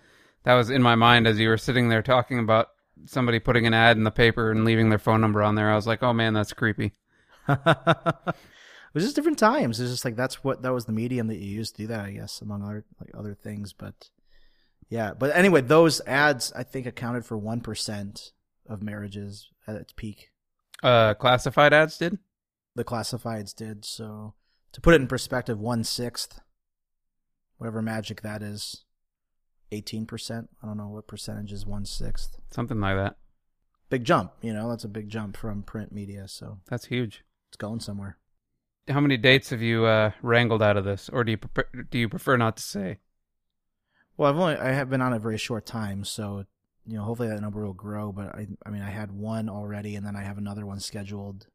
[0.44, 2.68] that was in my mind as you were sitting there talking about
[3.06, 5.72] somebody putting an ad in the paper and leaving their phone number on there.
[5.72, 6.92] I was like, oh man, that's creepy.
[7.48, 8.36] it
[8.94, 9.80] was just different times.
[9.80, 12.04] It's just like that's what that was the medium that you used to do that,
[12.04, 13.72] I guess, among other like other things.
[13.72, 14.10] But
[14.90, 18.34] yeah, but anyway, those ads I think accounted for one percent
[18.68, 20.32] of marriages at its peak.
[20.84, 22.18] Uh, classified ads did.
[22.76, 24.34] The classifieds did so
[24.74, 26.40] to put it in perspective, one sixth,
[27.58, 28.86] whatever magic that is,
[29.72, 30.50] eighteen percent.
[30.62, 32.38] I don't know what percentage is one sixth.
[32.50, 33.18] Something like that.
[33.90, 34.70] Big jump, you know.
[34.70, 36.28] That's a big jump from print media.
[36.28, 37.24] So that's huge.
[37.50, 38.18] It's going somewhere.
[38.88, 41.98] How many dates have you uh, wrangled out of this, or do you prefer, do
[42.00, 43.00] you prefer not to say?
[44.18, 46.46] Well, I've only I have been on a very short time, so
[46.88, 48.12] you know, hopefully that number will grow.
[48.12, 51.48] But I, I mean, I had one already, and then I have another one scheduled,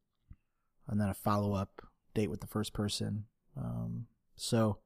[0.87, 1.81] and then a follow up
[2.17, 3.25] date with the first person.
[3.55, 4.79] Um, so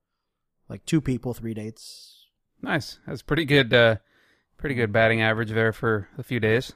[0.69, 2.27] like two people, three dates.
[2.61, 2.99] Nice.
[3.07, 3.73] That's pretty good.
[3.73, 3.95] Uh,
[4.57, 6.73] pretty good batting average there for a few days.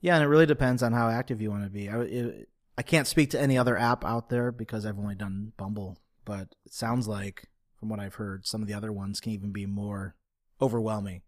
[0.00, 1.88] Yeah, and it really depends on how active you want to be.
[1.88, 5.52] I, it, I can't speak to any other app out there because I've only done
[5.56, 7.48] Bumble, but it sounds like,
[7.80, 10.14] from what I've heard, some of the other ones can even be more
[10.60, 11.22] overwhelming.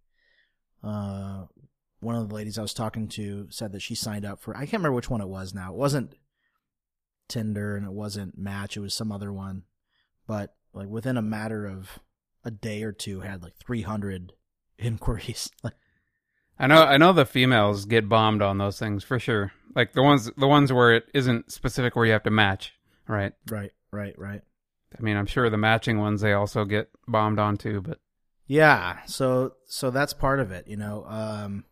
[0.85, 1.47] Uh,
[2.01, 4.61] one of the ladies I was talking to said that she signed up for, I
[4.61, 5.73] can't remember which one it was now.
[5.73, 6.15] It wasn't
[7.31, 9.63] Tinder and it wasn't Match, it was some other one.
[10.27, 11.99] But like within a matter of
[12.45, 14.33] a day or two had like 300
[14.79, 15.51] inquiries.
[16.59, 19.53] I know I know the females get bombed on those things for sure.
[19.75, 22.75] Like the ones the ones where it isn't specific where you have to match,
[23.09, 23.33] right?
[23.51, 24.43] Right, right, right.
[24.99, 27.99] I mean, I'm sure the matching ones they also get bombed on too, but
[28.47, 31.05] yeah, so so that's part of it, you know.
[31.09, 31.65] Um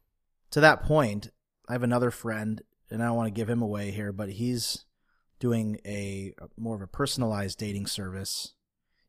[0.52, 1.30] to that point,
[1.68, 4.86] I have another friend and I don't want to give him away here, but he's
[5.38, 8.54] doing a more of a personalized dating service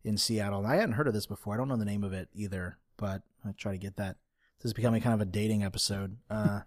[0.04, 0.60] in Seattle.
[0.60, 1.54] And I hadn't heard of this before.
[1.54, 4.18] I don't know the name of it either, but I try to get that.
[4.60, 6.18] This is becoming kind of a dating episode.
[6.30, 6.62] Uh,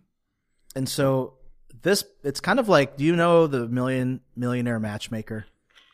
[0.76, 1.34] and so
[1.82, 5.46] this, it's kind of like, do you know the million millionaire matchmaker?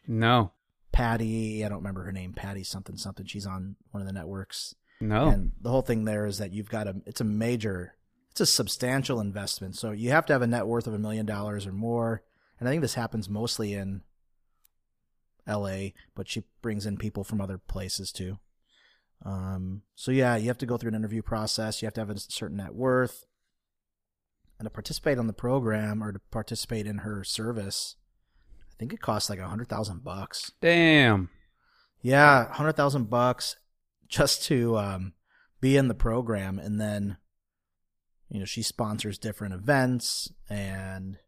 [0.06, 0.52] No.
[0.92, 2.32] Patty, I don't remember her name.
[2.32, 3.26] Patty something something.
[3.26, 4.74] She's on one of the networks.
[4.98, 5.28] No.
[5.28, 7.94] And the whole thing there is that you've got a, it's a major,
[8.30, 9.76] it's a substantial investment.
[9.76, 12.22] So you have to have a net worth of a million dollars or more
[12.58, 14.02] and I think this happens mostly in
[15.46, 18.38] L.A., but she brings in people from other places too.
[19.24, 21.80] Um, so yeah, you have to go through an interview process.
[21.80, 23.24] You have to have a certain net worth,
[24.58, 27.96] and to participate on the program or to participate in her service,
[28.60, 30.52] I think it costs like a hundred thousand bucks.
[30.60, 31.30] Damn.
[32.02, 33.56] Yeah, hundred thousand bucks
[34.08, 35.12] just to um,
[35.60, 37.16] be in the program, and then
[38.28, 41.18] you know she sponsors different events and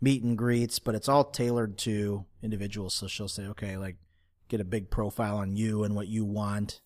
[0.00, 2.94] meet and greets, but it's all tailored to individuals.
[2.94, 3.96] So she'll say, okay, like
[4.48, 6.80] get a big profile on you and what you want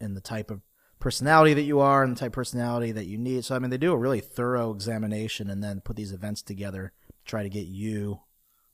[0.00, 0.62] and the type of
[0.98, 3.44] personality that you are and the type of personality that you need.
[3.44, 6.92] So, I mean, they do a really thorough examination and then put these events together
[7.06, 8.20] to try to get you,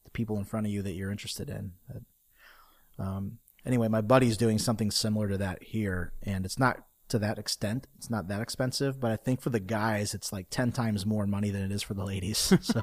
[0.04, 1.72] the people in front of you that you're interested in.
[2.98, 7.38] Um, anyway, my buddy's doing something similar to that here, and it's not to that
[7.38, 7.86] extent.
[7.96, 11.26] It's not that expensive, but I think for the guys, it's like 10 times more
[11.26, 12.52] money than it is for the ladies.
[12.62, 12.82] So.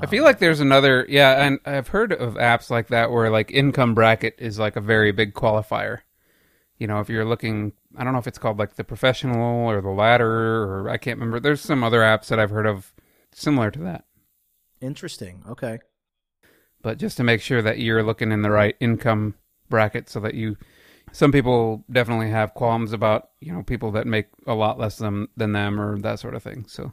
[0.00, 3.50] I feel like there's another, yeah, and I've heard of apps like that where like
[3.50, 6.00] income bracket is like a very big qualifier.
[6.78, 9.80] you know, if you're looking, I don't know if it's called like the professional or
[9.80, 11.40] the ladder or I can't remember.
[11.40, 12.92] There's some other apps that I've heard of
[13.32, 14.04] similar to that.
[14.80, 15.42] Interesting.
[15.48, 15.80] Okay.
[16.82, 19.34] But just to make sure that you're looking in the right income
[19.68, 20.56] bracket so that you
[21.10, 25.26] some people definitely have qualms about, you know, people that make a lot less than
[25.36, 26.66] than them or that sort of thing.
[26.68, 26.92] So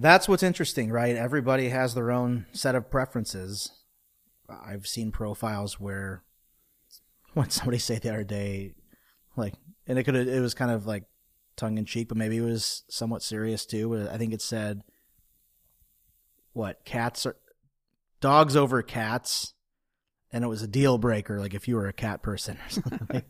[0.00, 1.14] That's what's interesting, right?
[1.14, 3.70] Everybody has their own set of preferences.
[4.48, 6.22] I've seen profiles where
[7.34, 8.72] what somebody say the other day,
[9.36, 9.54] like,
[9.86, 11.04] and it could it was kind of like
[11.54, 14.08] tongue in cheek, but maybe it was somewhat serious too.
[14.10, 14.80] I think it said,
[16.54, 17.36] "What cats are
[18.22, 19.52] dogs over cats,"
[20.32, 21.40] and it was a deal breaker.
[21.40, 23.22] Like if you were a cat person or something.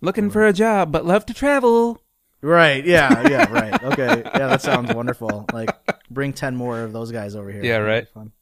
[0.00, 2.02] looking for a job but love to travel.
[2.40, 2.84] Right.
[2.84, 3.28] Yeah.
[3.28, 3.50] Yeah.
[3.52, 3.82] Right.
[3.82, 4.22] Okay.
[4.24, 4.46] Yeah.
[4.48, 5.46] That sounds wonderful.
[5.52, 5.70] Like,
[6.10, 7.64] bring ten more of those guys over here.
[7.64, 8.06] Yeah, right.
[8.08, 8.32] Fun.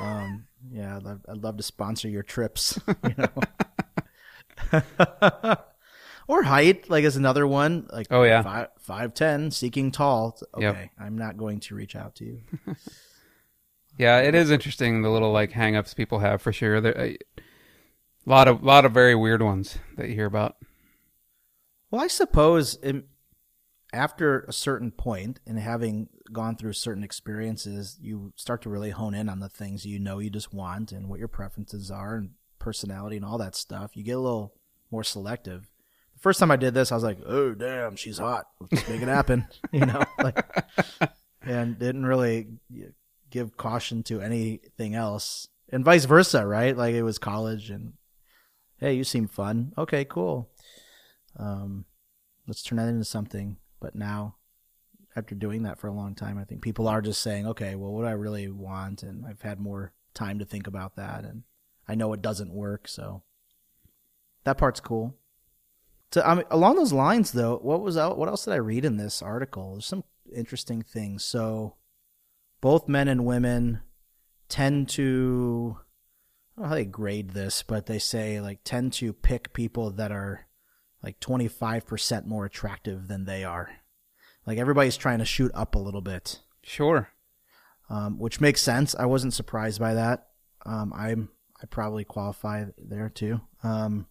[0.00, 0.44] Um.
[0.70, 0.96] Yeah.
[0.96, 2.78] I'd love, I'd love to sponsor your trips.
[3.04, 3.28] You know.
[6.28, 7.86] or height, like, is another one.
[7.92, 8.42] Like, Oh yeah.
[8.42, 10.38] five five ten, seeking tall.
[10.54, 10.90] Okay, Yep.
[10.98, 12.40] I'm not going to reach out to you.
[13.98, 16.80] Yeah, it is interesting the little like hang-ups people have for sure.
[16.80, 17.18] There a
[18.24, 20.56] lot of lot of very weird ones that you hear about.
[21.90, 23.04] Well, I suppose in,
[23.92, 29.14] after a certain point and having gone through certain experiences, you start to really hone
[29.14, 32.30] in on the things you know you just want and what your preferences are and
[32.58, 33.96] personality and all that stuff.
[33.96, 34.54] You get a little
[34.90, 35.70] more selective.
[36.14, 38.46] The first time I did this, I was like, "Oh, damn, she's hot.
[38.60, 40.44] Let's make it happen," you know, like,
[41.42, 42.48] and didn't really
[43.30, 46.76] give caution to anything else, and vice versa, right?
[46.76, 47.94] Like it was college, and
[48.78, 49.72] hey, you seem fun.
[49.76, 50.52] Okay, cool
[51.36, 51.84] um,
[52.46, 53.56] let's turn that into something.
[53.82, 54.36] But now,
[55.16, 57.92] after doing that for a long time, I think people are just saying, okay, well,
[57.92, 59.02] what do I really want?
[59.02, 61.42] And I've had more time to think about that, and
[61.88, 63.22] I know it doesn't work, so
[64.44, 65.16] that part's cool.
[66.12, 68.98] So, I mean, along those lines, though, what was what else did I read in
[68.98, 69.72] this article?
[69.72, 71.24] There's some interesting things.
[71.24, 71.74] So,
[72.60, 73.80] both men and women
[74.48, 75.78] tend to
[76.56, 79.90] I don't know how they grade this, but they say like tend to pick people
[79.90, 80.46] that are
[81.02, 83.70] like 25% more attractive than they are.
[84.46, 87.10] Like everybody's trying to shoot up a little bit, Sure.
[87.90, 88.94] um, which makes sense.
[88.98, 90.28] I wasn't surprised by that.
[90.66, 91.28] Um, I'm
[91.62, 93.40] I probably qualify there too.
[93.62, 94.06] Um,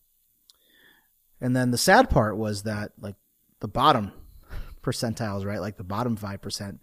[1.40, 3.16] and then the sad part was that like
[3.60, 4.12] the bottom
[4.82, 5.60] percentiles, right?
[5.62, 6.80] Like the bottom five percent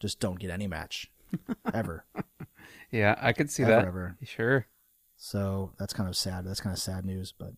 [0.00, 1.10] just don't get any match
[1.74, 2.04] ever,
[2.90, 3.84] Yeah, I could see ever, that.
[3.86, 4.16] ever.
[4.24, 4.66] Sure.
[5.16, 6.44] So that's kind of sad.
[6.44, 7.52] That's kind of sad news, but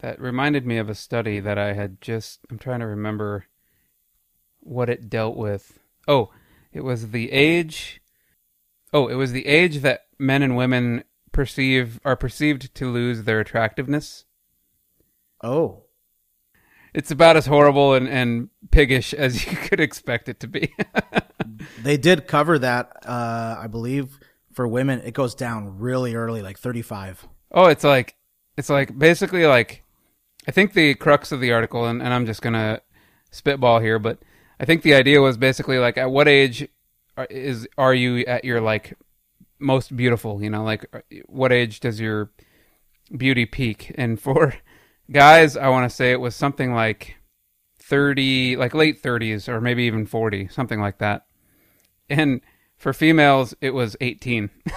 [0.00, 3.46] That reminded me of a study that I had just I'm trying to remember
[4.60, 5.78] what it dealt with.
[6.06, 6.30] Oh,
[6.72, 8.00] it was the age
[8.92, 13.40] Oh, it was the age that men and women perceive are perceived to lose their
[13.40, 14.24] attractiveness.
[15.44, 15.82] oh,
[16.94, 20.74] It's about as horrible and, and piggish as you could expect it to be.
[21.82, 24.18] They did cover that, uh, I believe,
[24.52, 25.00] for women.
[25.00, 27.26] It goes down really early, like 35.
[27.50, 28.14] Oh, it's like
[28.56, 29.82] it's like basically like
[30.48, 32.80] I think the crux of the article, and, and I'm just gonna
[33.30, 34.18] spitball here, but
[34.58, 36.66] I think the idea was basically like at what age
[37.18, 38.96] are, is are you at your like
[39.58, 40.42] most beautiful?
[40.42, 40.86] You know, like
[41.26, 42.30] what age does your
[43.14, 43.94] beauty peak?
[43.96, 44.54] And for
[45.10, 47.16] guys, I want to say it was something like
[47.78, 51.26] thirty, like late thirties, or maybe even forty, something like that.
[52.08, 52.40] And
[52.78, 54.48] for females, it was eighteen.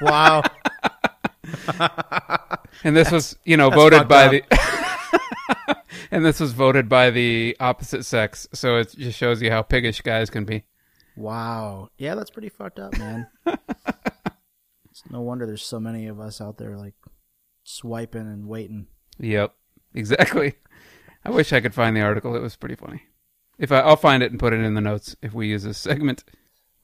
[0.00, 0.42] Wow.
[2.84, 4.30] And this was, you know, voted by up.
[4.48, 5.76] the
[6.12, 10.00] And this was voted by the opposite sex, so it just shows you how piggish
[10.00, 10.64] guys can be.
[11.16, 11.88] wow.
[11.98, 13.26] Yeah, that's pretty fucked up, man.
[13.46, 16.94] it's no wonder there's so many of us out there, like,
[17.64, 18.86] swiping and waiting.
[19.18, 19.54] Yep.
[19.94, 20.54] Exactly.
[21.24, 22.34] I wish I could find the article.
[22.34, 23.02] It was pretty funny.
[23.58, 25.78] If I I'll find it and put it in the notes if we use this
[25.78, 26.24] segment.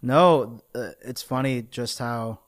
[0.03, 2.41] No, uh, it's funny just how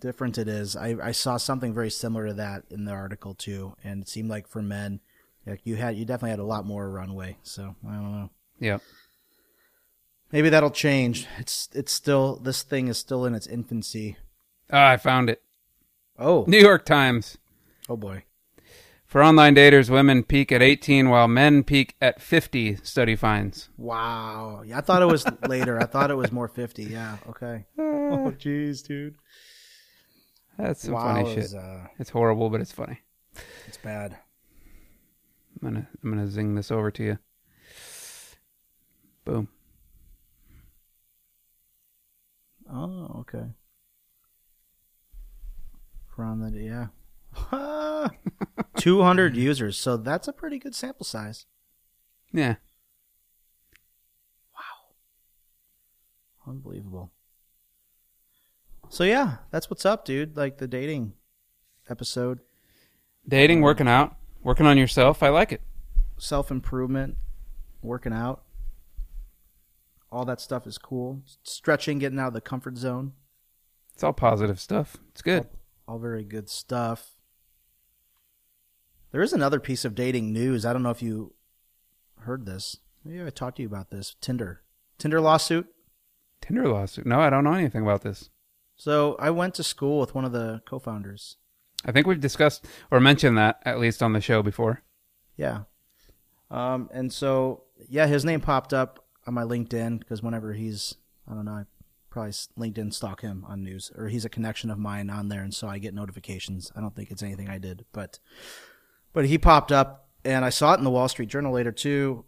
[0.00, 0.76] different it is.
[0.76, 3.74] I, I saw something very similar to that in the article, too.
[3.84, 5.00] And it seemed like for men,
[5.46, 7.36] like you had, you definitely had a lot more runway.
[7.42, 8.30] So, I don't know.
[8.58, 8.78] Yeah.
[10.32, 11.26] Maybe that'll change.
[11.38, 14.16] It's it's still this thing is still in its infancy.
[14.72, 15.40] Ah, I found it.
[16.18, 17.38] Oh, New York Times.
[17.88, 18.24] oh boy.
[19.04, 23.68] For online daters, women peak at 18 while men peak at 50, study finds.
[23.76, 24.62] Wow.
[24.66, 25.78] Yeah, I thought it was later.
[25.80, 26.82] I thought it was more 50.
[26.82, 27.18] Yeah.
[27.28, 27.66] Okay.
[27.78, 29.14] Oh jeez, dude.
[30.58, 31.54] That's some wow, funny shit.
[31.54, 33.00] uh, It's horrible, but it's funny.
[33.66, 34.16] it's bad.
[35.62, 37.18] I'm gonna I'm gonna zing this over to you.
[39.24, 39.48] Boom.
[42.72, 43.44] Oh, okay.
[46.14, 46.86] From the yeah.
[48.76, 49.76] 200 users.
[49.78, 51.46] So that's a pretty good sample size.
[52.32, 52.56] Yeah.
[54.54, 54.94] Wow.
[56.46, 57.12] Unbelievable.
[58.88, 60.36] So yeah, that's what's up, dude.
[60.36, 61.14] Like the dating
[61.88, 62.40] episode,
[63.28, 65.22] Dating, um, working out, working on yourself.
[65.22, 65.60] I like it.
[66.18, 67.16] self improvement,
[67.82, 68.42] working out.
[70.10, 71.22] All that stuff is cool.
[71.42, 73.12] Stretching, getting out of the comfort zone.
[73.92, 74.96] It's all positive stuff.
[75.10, 75.46] It's good.
[75.88, 77.12] All very good stuff.
[79.10, 80.64] There is another piece of dating news.
[80.64, 81.34] I don't know if you
[82.20, 82.76] heard this.
[83.04, 84.14] Maybe I talked to you about this.
[84.20, 84.62] Tinder.
[84.98, 85.66] Tinder lawsuit.
[86.40, 87.06] Tinder lawsuit.
[87.06, 88.30] No, I don't know anything about this.
[88.76, 91.36] So I went to school with one of the co founders.
[91.84, 94.82] I think we've discussed or mentioned that at least on the show before.
[95.36, 95.62] Yeah.
[96.50, 100.94] Um, and so, yeah, his name popped up on my LinkedIn because whenever he's,
[101.28, 101.64] I don't know, I
[102.10, 105.52] probably LinkedIn stalk him on news, or he's a connection of mine on there, and
[105.52, 106.72] so I get notifications.
[106.74, 108.18] I don't think it's anything I did, but,
[109.12, 112.24] but he popped up, and I saw it in the Wall Street Journal later too.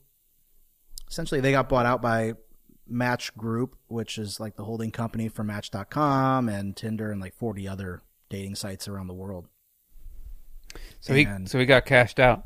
[1.09, 2.35] Essentially, they got bought out by
[2.89, 7.69] Match Group, which is like the holding company for Match.com and Tinder and like 40
[7.69, 9.47] other dating sites around the world.
[11.01, 12.45] So he so he got cashed out.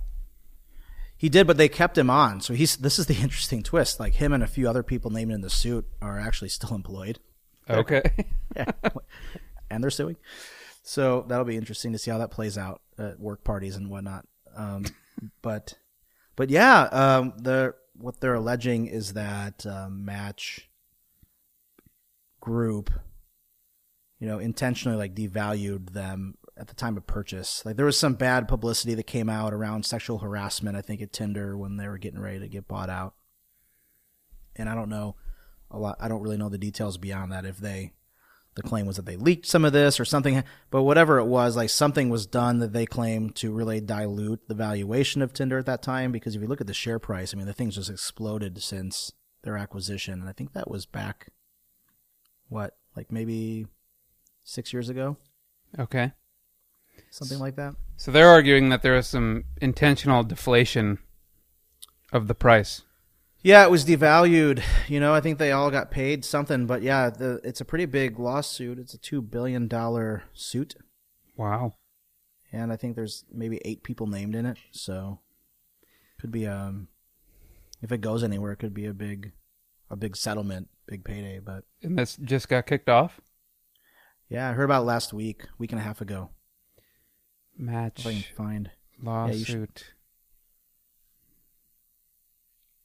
[1.16, 2.40] He did, but they kept him on.
[2.40, 4.00] So he's this is the interesting twist.
[4.00, 7.18] Like him and a few other people named in the suit are actually still employed.
[7.68, 8.02] Okay.
[8.54, 8.70] Yeah.
[9.70, 10.16] and they're suing.
[10.82, 14.26] So that'll be interesting to see how that plays out at work parties and whatnot.
[14.54, 14.84] Um,
[15.40, 15.78] but
[16.36, 20.68] but yeah, um, the what they're alleging is that um, Match
[22.40, 22.90] Group,
[24.18, 27.64] you know, intentionally like devalued them at the time of purchase.
[27.64, 30.76] Like there was some bad publicity that came out around sexual harassment.
[30.76, 33.14] I think at Tinder when they were getting ready to get bought out.
[34.56, 35.14] And I don't know
[35.70, 35.96] a lot.
[36.00, 37.46] I don't really know the details beyond that.
[37.46, 37.92] If they
[38.54, 41.56] the claim was that they leaked some of this or something, but whatever it was,
[41.56, 45.66] like something was done that they claim to really dilute the valuation of Tinder at
[45.66, 46.12] that time.
[46.12, 49.12] Because if you look at the share price, I mean, the thing's just exploded since
[49.42, 51.28] their acquisition, and I think that was back,
[52.48, 53.66] what, like maybe
[54.44, 55.16] six years ago,
[55.78, 56.12] okay.
[57.10, 57.74] something like that.
[57.96, 60.98] So they're arguing that there is some intentional deflation
[62.12, 62.82] of the price.
[63.42, 64.62] Yeah, it was devalued.
[64.88, 67.86] You know, I think they all got paid something, but yeah, the, it's a pretty
[67.86, 68.78] big lawsuit.
[68.78, 70.76] It's a two billion dollar suit.
[71.36, 71.72] Wow.
[72.52, 74.58] and I think there's maybe eight people named in it.
[74.70, 75.20] So
[76.20, 76.88] could be um
[77.80, 79.32] if it goes anywhere, it could be a big
[79.90, 81.40] a big settlement, big payday.
[81.40, 83.20] But And this just got kicked off.
[84.28, 86.30] yeah, I heard about last week, week and a half ago.
[87.58, 88.70] Match If I can find.
[89.02, 89.46] lawsuit.
[89.46, 89.82] should-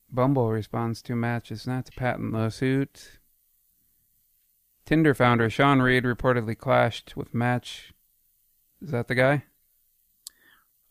[0.09, 3.19] Bumble responds to Match is not a patent lawsuit.
[4.85, 7.93] Tinder founder Sean Rad reportedly clashed with Match.
[8.81, 9.43] Is that the guy?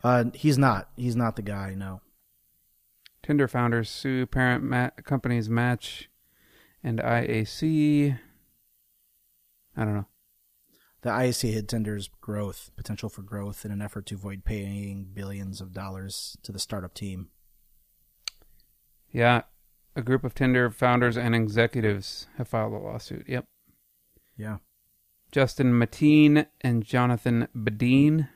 [0.04, 0.90] Uh, he's not.
[0.96, 1.74] He's not the guy.
[1.74, 2.02] No.
[3.22, 6.10] Tinder founders sue parent ma- companies Match
[6.84, 8.18] and IAC.
[9.76, 10.06] I don't know.
[11.02, 15.60] The IAC hid Tinder's growth potential for growth in an effort to avoid paying billions
[15.60, 17.28] of dollars to the startup team.
[19.16, 19.44] Yeah,
[19.96, 23.26] a group of Tinder founders and executives have filed a lawsuit.
[23.26, 23.46] Yep.
[24.36, 24.58] Yeah.
[25.32, 28.28] Justin Mateen and Jonathan Badeen.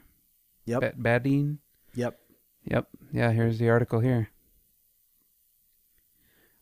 [0.64, 0.80] Yep.
[0.80, 1.58] Ba- Badeen.
[1.94, 2.18] Yep.
[2.64, 2.88] Yep.
[3.12, 4.30] Yeah, here's the article here.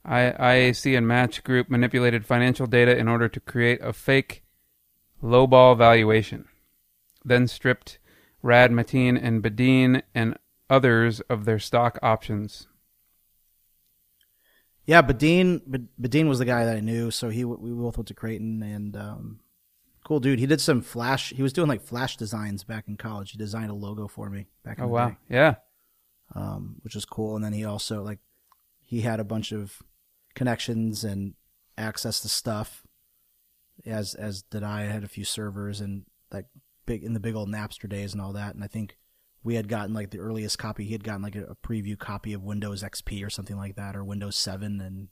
[0.05, 4.43] I- IAC and Match Group manipulated financial data in order to create a fake
[5.23, 6.47] lowball valuation,
[7.25, 8.01] then stripped
[8.43, 10.37] Rad Mateen and Badeen and
[10.69, 12.67] others of their stock options.
[14.89, 18.09] Yeah, Badeen, Bad- Badeen was the guy that I knew, so he we both went
[18.09, 19.41] to Creighton, and um,
[20.03, 20.39] cool dude.
[20.39, 21.29] He did some flash.
[21.37, 23.33] He was doing like flash designs back in college.
[23.33, 25.09] He designed a logo for me back in Oh wow.
[25.11, 25.55] day, Yeah.
[26.35, 27.37] um, which was cool.
[27.37, 28.19] And then he also like
[28.81, 29.83] he had a bunch of
[30.35, 31.35] connections and
[31.77, 32.83] access to stuff.
[33.85, 34.81] As as did I.
[34.81, 36.47] I had a few servers and like
[36.87, 38.55] big in the big old Napster days and all that.
[38.55, 38.97] And I think
[39.43, 40.85] we had gotten like the earliest copy.
[40.85, 43.97] He had gotten like a, a preview copy of Windows XP or something like that,
[43.97, 45.09] or Windows Seven, and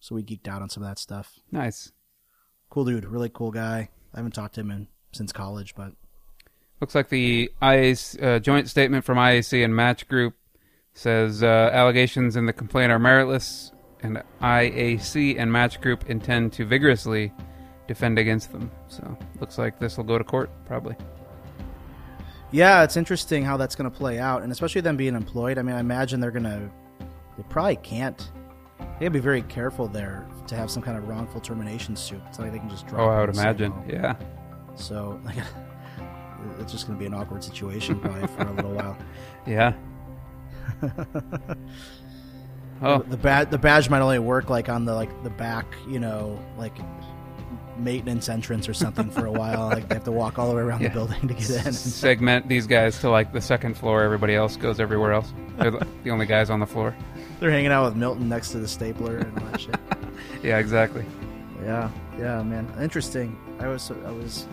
[0.00, 1.38] so we geeked out on some of that stuff.
[1.50, 1.92] Nice.
[2.70, 3.90] Cool dude, really cool guy.
[4.12, 5.92] I haven't talked to him in, since college, but
[6.80, 10.34] Looks like the IAC, uh, joint statement from IAC and Match Group
[10.92, 13.72] says uh, allegations in the complaint are meritless,
[14.02, 17.32] and IAC and Match Group intend to vigorously
[17.88, 18.70] defend against them.
[18.88, 20.96] So looks like this will go to court probably.
[22.52, 25.58] Yeah, it's interesting how that's going to play out, and especially them being employed.
[25.58, 26.70] I mean, I imagine they're going to,
[27.36, 28.30] they probably can't.
[28.78, 32.20] They gotta be very careful there to have some kind of wrongful termination suit.
[32.28, 33.00] It's like they can just drop.
[33.02, 33.72] Oh, I would imagine.
[33.88, 34.16] Yeah.
[34.74, 35.36] So, like,
[36.60, 38.96] it's just going to be an awkward situation probably for a little while.
[39.46, 39.74] Yeah.
[42.82, 46.00] oh, The badge the badge might only work like on the like the back, you
[46.00, 46.76] know, like
[47.78, 49.66] maintenance entrance or something for a while.
[49.68, 50.88] Like they have to walk all the way around Yeah.
[50.88, 51.72] the building to get in.
[51.72, 54.02] segment these guys to like the second floor.
[54.02, 55.32] Everybody else goes everywhere else.
[55.58, 56.94] They're the the only guys on the floor.
[57.40, 59.76] They're hanging out with Milton next to the stapler and all that shit.
[60.42, 61.04] Yeah, exactly.
[61.64, 63.36] Yeah, yeah, man, interesting.
[63.58, 64.46] I was I was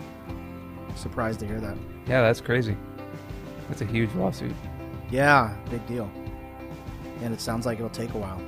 [0.96, 1.76] surprised to hear that.
[2.08, 2.76] Yeah, that's crazy.
[3.68, 4.54] That's a huge lawsuit.
[5.10, 6.10] Yeah, big deal.
[7.22, 8.42] And it sounds like it'll take a while.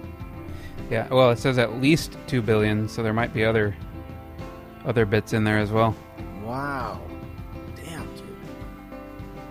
[0.91, 3.77] Yeah, well, it says at least two billion, so there might be other
[4.87, 5.95] other bits in there as well.
[6.45, 7.01] Wow,
[7.75, 8.25] damn, dude,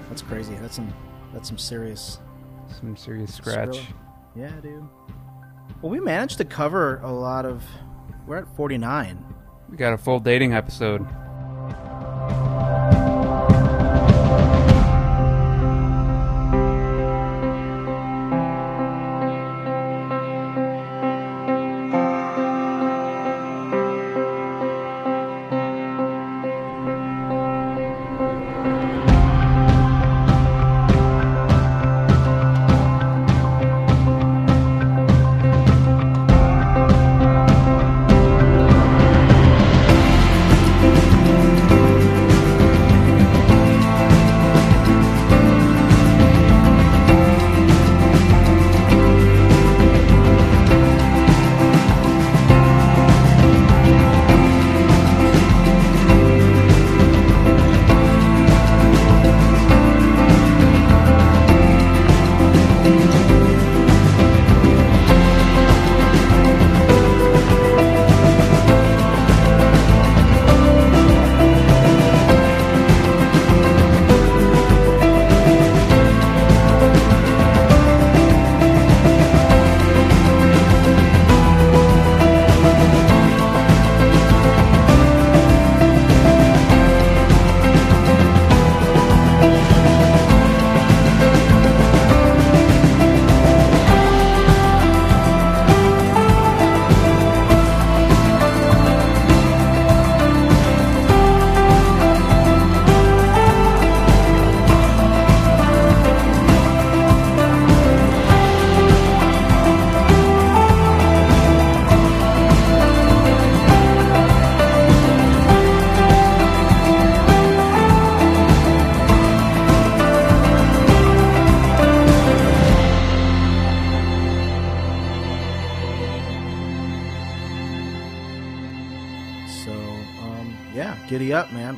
[0.09, 0.55] that's crazy.
[0.55, 0.91] That's some
[1.33, 2.19] that's some serious
[2.79, 3.69] Some serious scratch.
[3.69, 3.85] Skrilla.
[4.35, 4.87] Yeah, dude.
[5.81, 7.63] Well, we managed to cover a lot of.
[8.25, 9.23] We're at 49.
[9.69, 11.05] We got a full dating episode.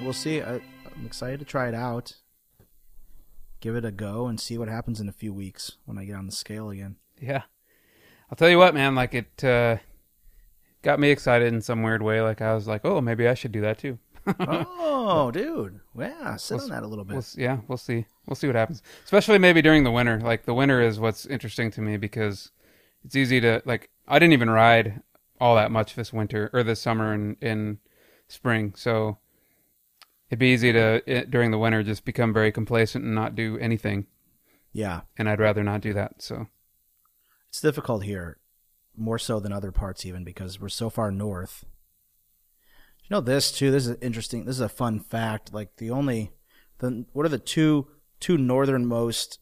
[0.08, 0.41] We'll see.
[0.41, 2.14] I, I'm excited to try it out.
[3.60, 6.16] Give it a go and see what happens in a few weeks when I get
[6.16, 6.95] on the scale again.
[7.20, 7.41] Yeah.
[8.32, 9.80] I'll tell you what, man, like it uh
[10.82, 12.22] got me excited in some weird way.
[12.22, 13.99] Like I was like, "Oh, maybe I should do that too."
[14.39, 15.82] oh, dude.
[15.99, 17.16] Yeah, sit on that a little bit.
[17.16, 18.05] We'll, yeah, we'll see.
[18.28, 18.84] We'll see what happens.
[19.03, 20.22] Especially maybe during the winter.
[20.22, 22.51] Like the winter is what's interesting to me because
[23.03, 23.89] it's easy to like.
[24.08, 25.01] I didn't even ride
[25.41, 27.80] all that much this winter or this summer and in
[28.30, 29.18] spring, so
[30.30, 33.57] it'd be easy to it, during the winter just become very complacent and not do
[33.59, 34.07] anything.
[34.73, 36.21] yeah, And I'd rather not do that.
[36.21, 36.47] So
[37.49, 38.38] it's difficult here,
[38.95, 41.65] more so than other parts, even because we're so far north.
[43.03, 43.71] You know this too.
[43.71, 44.45] This is interesting.
[44.45, 45.53] This is a fun fact.
[45.53, 46.32] Like the only,
[46.80, 47.88] the what are the two
[48.19, 49.39] two northernmost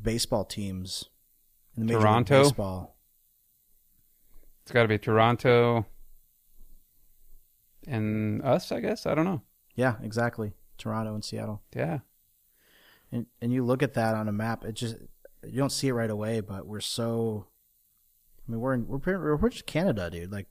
[0.00, 1.06] baseball teams
[1.76, 2.96] in the Major League Baseball?
[4.62, 5.84] it's got to be Toronto
[7.88, 9.06] and us, I guess.
[9.06, 9.42] I don't know.
[9.80, 10.52] Yeah, exactly.
[10.76, 11.62] Toronto and Seattle.
[11.74, 12.00] Yeah.
[13.10, 14.96] And and you look at that on a map, it just
[15.42, 17.46] you don't see it right away, but we're so.
[18.46, 20.30] I mean, we're in, we're pretty, we're just Canada, dude.
[20.30, 20.48] Like,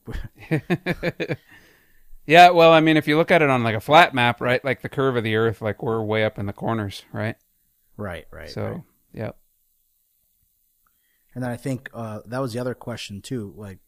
[2.26, 4.64] yeah, well, I mean, if you look at it on like a flat map, right,
[4.64, 7.36] like the curve of the Earth, like we're way up in the corners, right?
[7.96, 8.50] right, right.
[8.50, 8.80] so, right.
[9.12, 9.30] yeah,
[11.36, 13.78] And then I think uh, that was the other question too, like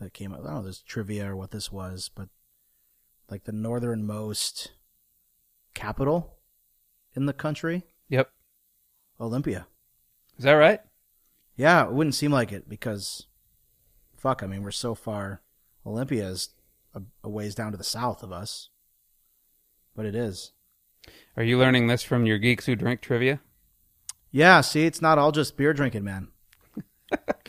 [0.00, 0.40] that came up.
[0.40, 2.30] I don't know, there's trivia or what this was, but
[3.30, 4.72] like the northernmost
[5.74, 6.36] capital
[7.14, 8.30] in the country, yep.
[9.20, 9.66] Olympia.
[10.38, 10.80] Is that right?
[11.56, 13.26] Yeah, it wouldn't seem like it because,
[14.16, 15.40] fuck, I mean, we're so far.
[15.86, 16.50] Olympia is
[16.94, 18.68] a, a ways down to the south of us,
[19.94, 20.52] but it is.
[21.36, 23.40] Are you learning this from your geeks who drink trivia?
[24.30, 26.28] Yeah, see, it's not all just beer drinking, man.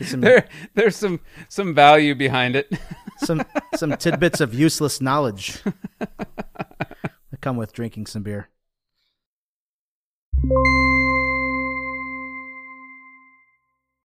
[0.02, 2.72] Some There, there's some some value behind it.
[3.18, 3.42] some
[3.76, 5.60] some tidbits of useless knowledge
[5.98, 8.48] that come with drinking some beer.